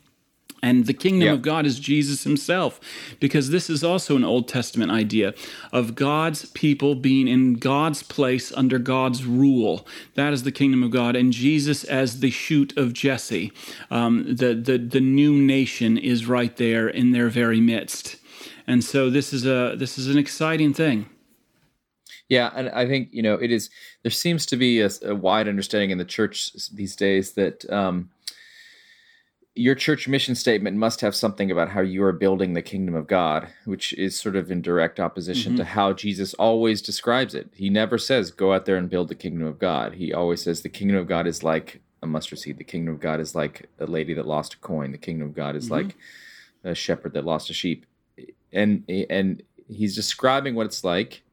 And 0.61 0.87
the 0.87 0.93
kingdom 0.93 1.29
of 1.29 1.41
God 1.43 1.65
is 1.65 1.79
Jesus 1.79 2.23
himself, 2.23 2.81
because 3.19 3.51
this 3.51 3.69
is 3.69 3.83
also 3.83 4.15
an 4.15 4.25
Old 4.25 4.49
Testament 4.49 4.91
idea 4.91 5.33
of 5.71 5.95
God's 5.95 6.45
people 6.45 6.95
being 6.95 7.27
in 7.29 7.53
God's 7.53 8.03
place 8.03 8.51
under 8.51 8.79
God's 8.79 9.23
rule. 9.23 9.87
That 10.15 10.33
is 10.33 10.43
the 10.43 10.51
kingdom 10.51 10.83
of 10.83 10.91
God. 10.91 11.15
And 11.15 11.31
Jesus 11.31 11.85
as 11.85 12.19
the 12.19 12.31
shoot 12.31 12.75
of 12.75 12.91
Jesse. 12.91 13.53
Um, 13.91 14.25
the, 14.27 14.55
the, 14.55 14.77
the 14.77 14.99
new 14.99 15.33
nation 15.33 15.97
is 15.97 16.25
right 16.25 16.57
there 16.57 16.89
in 16.89 17.11
their 17.11 17.29
very 17.29 17.61
midst. 17.61 18.16
And 18.67 18.83
so 18.83 19.09
this 19.09 19.33
is 19.33 19.45
a 19.45 19.75
this 19.77 19.97
is 19.97 20.07
an 20.07 20.17
exciting 20.17 20.73
thing. 20.73 21.09
Yeah, 22.29 22.51
and 22.53 22.69
I 22.69 22.85
think 22.85 23.09
you 23.11 23.21
know 23.21 23.35
it 23.35 23.51
is. 23.51 23.69
There 24.03 24.11
seems 24.11 24.45
to 24.47 24.57
be 24.57 24.81
a, 24.81 24.89
a 25.03 25.15
wide 25.15 25.47
understanding 25.47 25.91
in 25.91 25.97
the 25.97 26.05
church 26.05 26.51
these 26.73 26.95
days 26.95 27.33
that 27.33 27.69
um, 27.71 28.09
your 29.57 29.75
church 29.75 30.07
mission 30.07 30.35
statement 30.35 30.77
must 30.77 31.01
have 31.01 31.15
something 31.15 31.49
about 31.49 31.69
how 31.69 31.81
you 31.81 32.03
are 32.03 32.13
building 32.13 32.53
the 32.53 32.61
kingdom 32.61 32.95
of 32.95 33.07
God, 33.07 33.47
which 33.65 33.91
is 33.93 34.19
sort 34.19 34.35
of 34.35 34.51
in 34.51 34.61
direct 34.61 34.99
opposition 34.99 35.53
mm-hmm. 35.53 35.59
to 35.59 35.65
how 35.65 35.93
Jesus 35.93 36.33
always 36.35 36.81
describes 36.81 37.33
it. 37.33 37.49
He 37.55 37.69
never 37.69 37.97
says, 37.97 38.29
go 38.31 38.53
out 38.53 38.65
there 38.65 38.77
and 38.77 38.89
build 38.89 39.07
the 39.07 39.15
kingdom 39.15 39.47
of 39.47 39.57
God. 39.57 39.95
He 39.95 40.13
always 40.13 40.43
says, 40.43 40.61
the 40.61 40.69
kingdom 40.69 40.97
of 40.97 41.07
God 41.07 41.25
is 41.25 41.43
like 41.43 41.81
a 42.03 42.07
mustard 42.07 42.39
seed. 42.39 42.57
The 42.57 42.63
kingdom 42.63 42.93
of 42.93 42.99
God 42.99 43.19
is 43.19 43.33
like 43.33 43.67
a 43.79 43.87
lady 43.87 44.13
that 44.13 44.27
lost 44.27 44.53
a 44.53 44.57
coin. 44.57 44.91
The 44.91 44.97
kingdom 44.97 45.29
of 45.29 45.35
God 45.35 45.55
is 45.55 45.65
mm-hmm. 45.65 45.87
like 45.87 45.95
a 46.63 46.75
shepherd 46.75 47.13
that 47.13 47.25
lost 47.25 47.49
a 47.49 47.53
sheep. 47.53 47.85
And, 48.57 48.83
and 49.09 49.43
he's 49.67 49.95
describing 49.95 50.55
what 50.55 50.65
it's 50.65 50.83
like. 50.83 51.23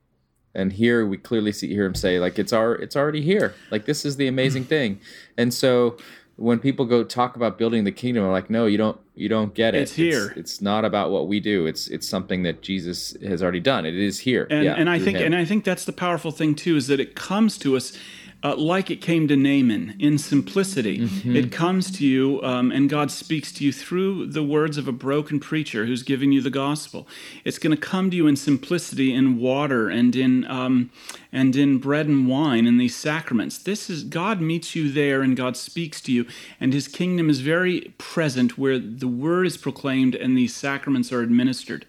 And 0.55 0.73
here 0.73 1.05
we 1.05 1.17
clearly 1.17 1.51
see 1.51 1.69
hear 1.69 1.85
him 1.85 1.97
say, 1.97 2.21
like, 2.21 2.39
it's 2.39 2.53
our, 2.53 2.75
it's 2.75 2.95
already 2.95 3.23
here. 3.23 3.55
Like, 3.73 3.87
this 3.87 4.05
is 4.05 4.17
the 4.17 4.29
amazing 4.29 4.65
thing. 4.65 5.01
And 5.37 5.53
so, 5.53 5.97
when 6.37 6.59
people 6.59 6.85
go 6.85 7.05
talk 7.05 7.37
about 7.37 7.59
building 7.59 7.85
the 7.85 7.93
kingdom, 7.93 8.25
I'm 8.25 8.33
like, 8.33 8.51
no, 8.51 8.67
you 8.67 8.77
don't, 8.77 8.99
you 9.15 9.29
don't 9.29 9.55
get 9.55 9.75
it. 9.75 9.83
It's 9.83 9.93
here. 9.93 10.27
It's, 10.31 10.37
it's, 10.37 10.61
not 10.61 10.85
about 10.85 11.11
what 11.11 11.29
we 11.29 11.39
do. 11.39 11.67
It's 11.67 11.87
it's 11.89 12.09
something 12.09 12.43
that 12.43 12.61
Jesus 12.61 13.17
has 13.23 13.43
already 13.43 13.61
done. 13.61 13.87
It 13.87 13.95
is 13.95 14.19
here. 14.19 14.47
And, 14.51 14.65
yeah, 14.65 14.75
and 14.75 14.91
I 14.91 14.99
think, 14.99 15.19
him. 15.19 15.27
and 15.27 15.37
I 15.37 15.45
think 15.45 15.65
that's 15.65 15.85
the 15.85 15.93
powerful 15.93 16.33
thing 16.33 16.55
too, 16.55 16.77
is 16.77 16.89
that 16.89 16.99
it 16.99 17.15
comes 17.15 17.57
to 17.59 17.77
us 17.77 17.97
uh, 18.45 18.55
like 18.57 18.91
it 18.91 19.01
came 19.01 19.27
to 19.27 19.37
Naaman 19.37 19.97
in 19.99 20.19
simplicity. 20.19 20.99
Mm-hmm. 20.99 21.35
It 21.35 21.51
comes 21.51 21.91
to 21.93 22.07
you, 22.07 22.43
um, 22.43 22.71
and 22.71 22.91
God 22.91 23.11
speaks 23.11 23.51
to 23.53 23.65
you 23.65 23.73
through 23.73 24.27
the 24.27 24.43
words 24.43 24.77
of 24.77 24.87
a 24.87 24.93
broken 24.93 25.41
preacher 25.41 25.87
who's 25.87 26.03
giving 26.03 26.31
you 26.31 26.43
the 26.43 26.51
gospel. 26.51 27.09
It's 27.45 27.59
going 27.59 27.75
to 27.75 27.81
come 27.81 28.11
to 28.11 28.17
you 28.17 28.27
in 28.27 28.37
simplicity, 28.37 29.15
in 29.15 29.39
water, 29.39 29.89
and 29.89 30.15
in 30.15 30.45
um, 30.51 30.91
and 31.33 31.57
in 31.57 31.79
bread 31.79 32.07
and 32.07 32.29
wine, 32.29 32.67
in 32.67 32.77
these 32.77 32.95
sacraments. 32.95 33.57
This 33.57 33.89
is 33.89 34.05
God 34.05 34.43
meets 34.43 34.77
you 34.77 34.93
there, 34.93 35.23
and 35.23 35.35
God 35.35 35.57
speaks 35.57 36.03
to 36.03 36.13
you, 36.13 36.27
and 36.61 36.75
His 36.75 36.87
kingdom 36.87 37.31
is 37.31 37.41
very 37.41 37.95
present 37.97 38.59
where 38.59 38.79
the 38.79 39.09
word 39.09 39.47
is 39.47 39.57
proclaimed 39.57 40.15
and 40.15 40.37
these 40.37 40.55
sacraments 40.55 41.11
are 41.13 41.23
administered, 41.23 41.87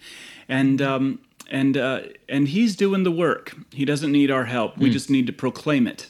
and. 0.48 0.82
Um, 0.82 1.20
and 1.48 1.78
uh, 1.78 2.00
and 2.28 2.48
he's 2.48 2.76
doing 2.76 3.04
the 3.04 3.12
work. 3.12 3.56
He 3.72 3.86
doesn't 3.86 4.12
need 4.12 4.32
our 4.32 4.46
help. 4.46 4.80
We 4.80 4.89
mm. 4.89 4.94
just 4.94 5.12
need 5.12 5.28
to 5.28 5.32
proclaim 5.32 5.86
it. 5.86 6.08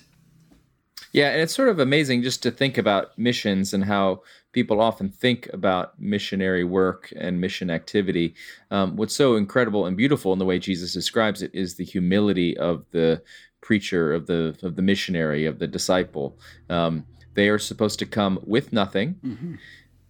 Yeah, 1.15 1.29
and 1.29 1.41
it's 1.41 1.55
sort 1.55 1.69
of 1.69 1.79
amazing 1.79 2.23
just 2.23 2.43
to 2.43 2.51
think 2.51 2.77
about 2.77 3.17
missions 3.17 3.73
and 3.73 3.85
how 3.85 4.23
people 4.51 4.81
often 4.81 5.07
think 5.09 5.49
about 5.53 5.97
missionary 5.97 6.65
work 6.65 7.13
and 7.15 7.39
mission 7.39 7.69
activity. 7.69 8.35
Um, 8.69 8.97
what's 8.97 9.15
so 9.15 9.37
incredible 9.37 9.85
and 9.85 9.95
beautiful 9.95 10.33
in 10.33 10.39
the 10.39 10.45
way 10.45 10.59
Jesus 10.59 10.91
describes 10.91 11.41
it 11.41 11.51
is 11.53 11.75
the 11.75 11.85
humility 11.85 12.57
of 12.57 12.83
the 12.91 13.21
preacher, 13.61 14.13
of 14.13 14.27
the 14.27 14.57
of 14.61 14.75
the 14.75 14.81
missionary, 14.81 15.45
of 15.45 15.57
the 15.57 15.67
disciple. 15.67 16.37
Um, 16.69 17.05
they 17.33 17.47
are 17.47 17.59
supposed 17.59 17.97
to 17.99 18.05
come 18.05 18.37
with 18.43 18.73
nothing. 18.73 19.15
Mm-hmm. 19.25 19.55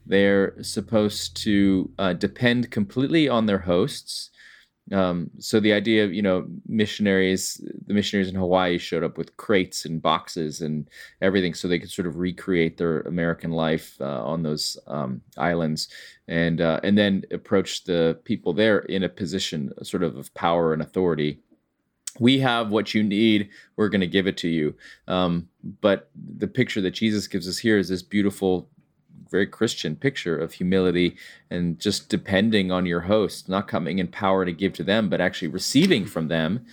They're 0.08 0.56
supposed 0.64 1.38
to 1.44 1.92
uh, 2.00 2.14
depend 2.14 2.72
completely 2.72 3.30
on 3.30 3.46
their 3.46 3.60
hosts. 3.60 4.32
Um, 4.92 5.32
so 5.40 5.60
the 5.60 5.74
idea 5.74 6.04
of 6.06 6.14
you 6.14 6.22
know 6.22 6.46
missionaries, 6.68 7.60
the 7.88 7.94
missionaries 7.94 8.30
in 8.30 8.36
Hawaii 8.36 8.78
showed 8.78 9.04
up 9.04 9.18
with 9.18 9.36
crates 9.38 9.86
and 9.86 10.02
boxes 10.02 10.62
and 10.62 10.88
everything, 11.22 11.54
so 11.54 11.68
they 11.68 11.80
could 11.80 11.92
sort 11.92 12.08
of 12.08 12.18
recreate 12.18 12.78
their 12.78 13.02
American 13.02 13.52
life 13.52 13.96
uh, 14.00 14.24
on 14.24 14.44
those 14.44 14.78
um, 14.88 15.22
islands, 15.38 15.88
and 16.28 16.62
uh, 16.62 16.80
and 16.84 16.98
then 16.98 17.24
approach 17.32 17.86
the 17.86 18.20
people 18.26 18.54
there 18.54 18.80
in 18.80 19.04
a 19.04 19.10
position 19.10 19.74
sort 19.84 20.04
of 20.04 20.16
of 20.18 20.34
power 20.36 20.72
and 20.72 20.82
authority. 20.82 21.40
We 22.20 22.40
have 22.40 22.70
what 22.70 22.94
you 22.94 23.04
need. 23.04 23.50
We're 23.76 23.90
going 23.90 24.02
to 24.02 24.08
give 24.08 24.28
it 24.28 24.38
to 24.38 24.48
you. 24.48 24.76
Um, 25.08 25.50
but 25.82 26.10
the 26.38 26.48
picture 26.48 26.80
that 26.82 26.92
Jesus 26.92 27.28
gives 27.28 27.48
us 27.48 27.58
here 27.58 27.78
is 27.78 27.90
this 27.90 28.04
beautiful 28.04 28.70
very 29.30 29.48
Christian 29.48 29.96
picture 29.96 30.38
of 30.38 30.54
humility 30.54 31.18
and 31.50 31.80
just 31.80 32.10
depending 32.10 32.72
on 32.72 32.86
your 32.86 33.02
host, 33.02 33.50
not 33.50 33.68
coming 33.68 34.00
in 34.00 34.08
power 34.08 34.46
to 34.46 34.52
give 34.52 34.74
to 34.74 34.84
them, 34.84 35.10
but 35.10 35.22
actually 35.22 35.48
receiving 35.48 36.06
from 36.06 36.28
them. 36.28 36.66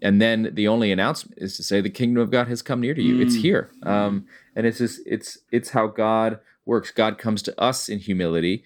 And 0.00 0.20
then 0.20 0.50
the 0.52 0.68
only 0.68 0.92
announcement 0.92 1.38
is 1.40 1.56
to 1.56 1.62
say 1.62 1.80
the 1.80 1.90
kingdom 1.90 2.22
of 2.22 2.30
God 2.30 2.48
has 2.48 2.62
come 2.62 2.80
near 2.80 2.94
to 2.94 3.02
you. 3.02 3.16
Mm. 3.16 3.22
It's 3.22 3.34
here, 3.36 3.70
um, 3.82 4.26
and 4.54 4.66
it's 4.66 4.78
just, 4.78 5.00
it's 5.06 5.38
it's 5.50 5.70
how 5.70 5.88
God 5.88 6.38
works. 6.64 6.90
God 6.92 7.18
comes 7.18 7.42
to 7.42 7.60
us 7.60 7.88
in 7.88 7.98
humility. 7.98 8.64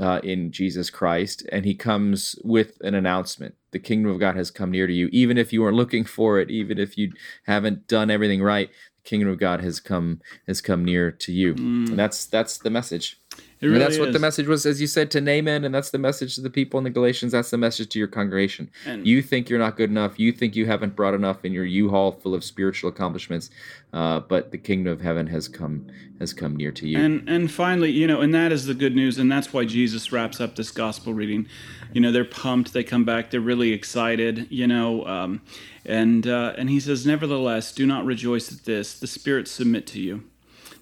Uh, 0.00 0.20
in 0.24 0.50
Jesus 0.50 0.88
Christ, 0.88 1.46
and 1.52 1.66
He 1.66 1.74
comes 1.74 2.34
with 2.42 2.80
an 2.80 2.94
announcement. 2.94 3.56
The 3.72 3.78
kingdom 3.78 4.10
of 4.10 4.18
God 4.18 4.36
has 4.36 4.50
come 4.50 4.70
near 4.70 4.86
to 4.86 4.92
you, 4.92 5.10
even 5.12 5.36
if 5.36 5.52
you 5.52 5.60
weren't 5.60 5.76
looking 5.76 6.06
for 6.06 6.40
it, 6.40 6.50
even 6.50 6.78
if 6.78 6.96
you 6.96 7.12
haven't 7.44 7.88
done 7.88 8.10
everything 8.10 8.42
right 8.42 8.70
kingdom 9.04 9.28
of 9.28 9.38
God 9.38 9.60
has 9.60 9.80
come 9.80 10.20
has 10.46 10.60
come 10.60 10.84
near 10.84 11.10
to 11.10 11.32
you. 11.32 11.54
Mm. 11.54 11.90
And 11.90 11.98
that's 11.98 12.26
that's 12.26 12.58
the 12.58 12.70
message. 12.70 13.20
Really 13.62 13.78
that's 13.78 13.96
what 13.96 14.12
the 14.12 14.18
message 14.18 14.48
was, 14.48 14.66
as 14.66 14.80
you 14.80 14.88
said, 14.88 15.10
to 15.12 15.20
Naaman, 15.20 15.64
and 15.64 15.72
that's 15.72 15.90
the 15.90 15.98
message 15.98 16.34
to 16.34 16.40
the 16.40 16.50
people 16.50 16.78
in 16.78 16.84
the 16.84 16.90
Galatians. 16.90 17.30
That's 17.30 17.50
the 17.50 17.58
message 17.58 17.90
to 17.90 17.98
your 17.98 18.08
congregation. 18.08 18.68
And 18.84 19.06
you 19.06 19.22
think 19.22 19.48
you're 19.48 19.60
not 19.60 19.76
good 19.76 19.88
enough. 19.88 20.18
You 20.18 20.32
think 20.32 20.56
you 20.56 20.66
haven't 20.66 20.96
brought 20.96 21.14
enough 21.14 21.44
in 21.44 21.52
your 21.52 21.64
U-Haul 21.64 22.10
full 22.10 22.34
of 22.34 22.42
spiritual 22.42 22.90
accomplishments, 22.90 23.50
uh, 23.92 24.18
but 24.20 24.50
the 24.50 24.58
kingdom 24.58 24.92
of 24.92 25.00
heaven 25.00 25.28
has 25.28 25.46
come 25.46 25.86
has 26.18 26.32
come 26.32 26.56
near 26.56 26.72
to 26.72 26.88
you. 26.88 26.98
And 26.98 27.28
and 27.28 27.52
finally, 27.52 27.90
you 27.92 28.08
know, 28.08 28.20
and 28.20 28.34
that 28.34 28.50
is 28.50 28.66
the 28.66 28.74
good 28.74 28.96
news, 28.96 29.16
and 29.16 29.30
that's 29.30 29.52
why 29.52 29.64
Jesus 29.64 30.10
wraps 30.10 30.40
up 30.40 30.56
this 30.56 30.72
gospel 30.72 31.14
reading. 31.14 31.46
You 31.92 32.00
know, 32.00 32.10
they're 32.10 32.24
pumped. 32.24 32.72
They 32.72 32.82
come 32.82 33.04
back. 33.04 33.30
They're 33.30 33.40
really 33.40 33.72
excited. 33.72 34.48
You 34.50 34.66
know, 34.66 35.06
um, 35.06 35.40
and 35.84 36.26
uh, 36.26 36.54
and 36.58 36.68
he 36.68 36.80
says, 36.80 37.06
nevertheless, 37.06 37.72
do 37.72 37.86
not 37.86 38.04
rejoice 38.04 38.50
at 38.52 38.64
this. 38.64 38.98
The 38.98 39.06
spirits 39.06 39.52
submit 39.52 39.86
to 39.88 40.00
you 40.00 40.24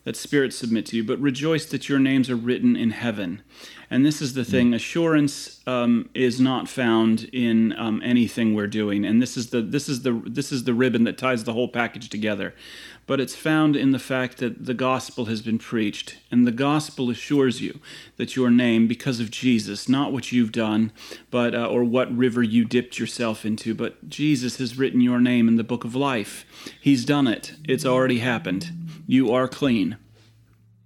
that 0.05 0.17
spirits 0.17 0.57
submit 0.57 0.87
to 0.87 0.97
you, 0.97 1.05
but 1.05 1.19
rejoice 1.21 1.67
that 1.67 1.89
your 1.89 1.99
names 1.99 2.31
are 2.31 2.37
written 2.37 2.75
in 2.75 2.91
heaven. 2.91 3.43
And 3.91 4.07
this 4.07 4.23
is 4.23 4.35
the 4.35 4.45
thing: 4.45 4.73
assurance 4.73 5.61
um, 5.67 6.09
is 6.15 6.41
not 6.41 6.69
found 6.69 7.25
in 7.33 7.73
um, 7.77 8.01
anything 8.05 8.55
we're 8.55 8.69
doing, 8.69 9.05
and 9.05 9.21
this 9.21 9.37
is 9.37 9.51
the 9.51 9.61
this 9.61 9.89
is 9.89 10.03
the 10.03 10.23
this 10.25 10.53
is 10.53 10.65
the 10.65 10.75
ribbon 10.75 11.05
that 11.05 11.19
ties 11.19 11.45
the 11.45 11.53
whole 11.53 11.69
package 11.69 12.09
together. 12.09 12.55
But 13.07 13.19
it's 13.19 13.35
found 13.35 13.75
in 13.75 13.91
the 13.91 13.99
fact 13.99 14.39
that 14.39 14.67
the 14.67 14.75
gospel 14.75 15.25
has 15.25 15.43
been 15.43 15.59
preached, 15.59 16.19
and 16.31 16.47
the 16.47 16.53
gospel 16.53 17.11
assures 17.11 17.61
you 17.61 17.81
that 18.17 18.37
your 18.37 18.51
name, 18.51 18.87
because 18.87 19.19
of 19.19 19.33
Jesus, 19.33 19.89
not 19.89 20.13
what 20.13 20.31
you've 20.31 20.53
done, 20.53 20.93
but 21.33 21.53
uh, 21.53 21.67
or 21.67 21.83
what 21.83 22.17
river 22.17 22.45
you 22.45 22.65
dipped 22.65 23.01
yourself 23.01 23.45
into, 23.45 23.75
but 23.75 24.09
Jesus 24.09 24.59
has 24.59 24.79
written 24.79 25.01
your 25.01 25.21
name 25.21 25.49
in 25.49 25.57
the 25.57 25.65
book 25.65 25.83
of 25.83 25.97
life. 25.97 26.47
He's 26.81 27.05
done 27.05 27.27
it; 27.27 27.55
it's 27.65 27.85
already 27.85 28.21
happened 28.21 28.71
you 29.11 29.33
are 29.33 29.49
clean. 29.49 29.97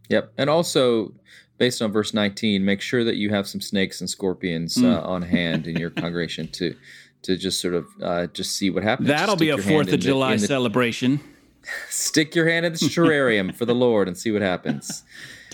Yep. 0.09 0.33
And 0.39 0.49
also, 0.49 1.13
based 1.59 1.83
on 1.83 1.93
verse 1.93 2.15
19, 2.15 2.65
make 2.65 2.81
sure 2.81 3.05
that 3.05 3.17
you 3.17 3.29
have 3.29 3.47
some 3.47 3.61
snakes 3.61 4.01
and 4.01 4.09
scorpions 4.09 4.79
mm. 4.79 4.91
uh, 4.91 5.03
on 5.03 5.21
hand 5.23 5.67
in 5.67 5.77
your 5.77 5.91
congregation 6.03 6.49
to 6.53 6.75
to 7.23 7.37
just 7.39 7.61
sort 7.61 7.75
of 7.75 7.87
uh, 8.03 8.27
just 8.29 8.57
see 8.57 8.71
what 8.71 8.83
happens. 8.83 9.09
That'll 9.09 9.37
be 9.37 9.51
a 9.51 9.59
Fourth 9.59 9.93
of 9.93 10.01
July 10.01 10.37
the, 10.37 10.47
celebration. 10.47 11.21
Stick 11.89 12.35
your 12.35 12.47
hand 12.47 12.67
in 12.67 12.73
the 12.73 12.79
terrarium 12.79 13.55
for 13.55 13.65
the 13.65 13.75
Lord 13.87 14.09
and 14.09 14.17
see 14.17 14.31
what 14.31 14.43
happens. 14.43 15.03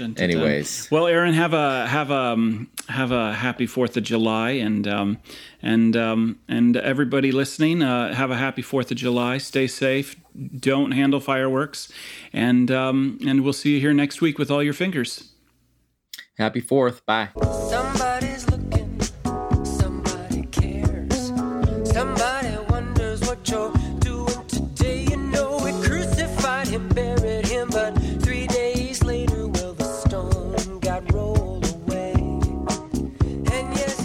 Dun, 0.00 0.14
dun, 0.14 0.30
Anyways, 0.30 0.86
dun. 0.86 0.96
well, 0.98 1.06
Aaron, 1.06 1.34
have 1.34 1.52
a 1.52 1.86
have 1.86 2.10
a 2.10 2.14
um, 2.14 2.70
have 2.88 3.12
a 3.12 3.34
happy 3.34 3.66
Fourth 3.66 3.98
of 3.98 4.02
July, 4.02 4.52
and 4.52 4.88
um, 4.88 5.18
and 5.60 5.94
um, 5.94 6.38
and 6.48 6.74
everybody 6.78 7.32
listening, 7.32 7.82
uh, 7.82 8.14
have 8.14 8.30
a 8.30 8.36
happy 8.36 8.62
Fourth 8.62 8.90
of 8.90 8.96
July. 8.96 9.36
Stay 9.36 9.66
safe. 9.66 10.16
Don't 10.58 10.92
handle 10.92 11.20
fireworks, 11.20 11.92
and 12.32 12.70
um, 12.70 13.18
and 13.26 13.42
we'll 13.44 13.52
see 13.52 13.74
you 13.74 13.80
here 13.80 13.92
next 13.92 14.22
week 14.22 14.38
with 14.38 14.50
all 14.50 14.62
your 14.62 14.72
fingers. 14.72 15.32
Happy 16.38 16.60
Fourth. 16.60 17.04
Bye. 17.04 17.28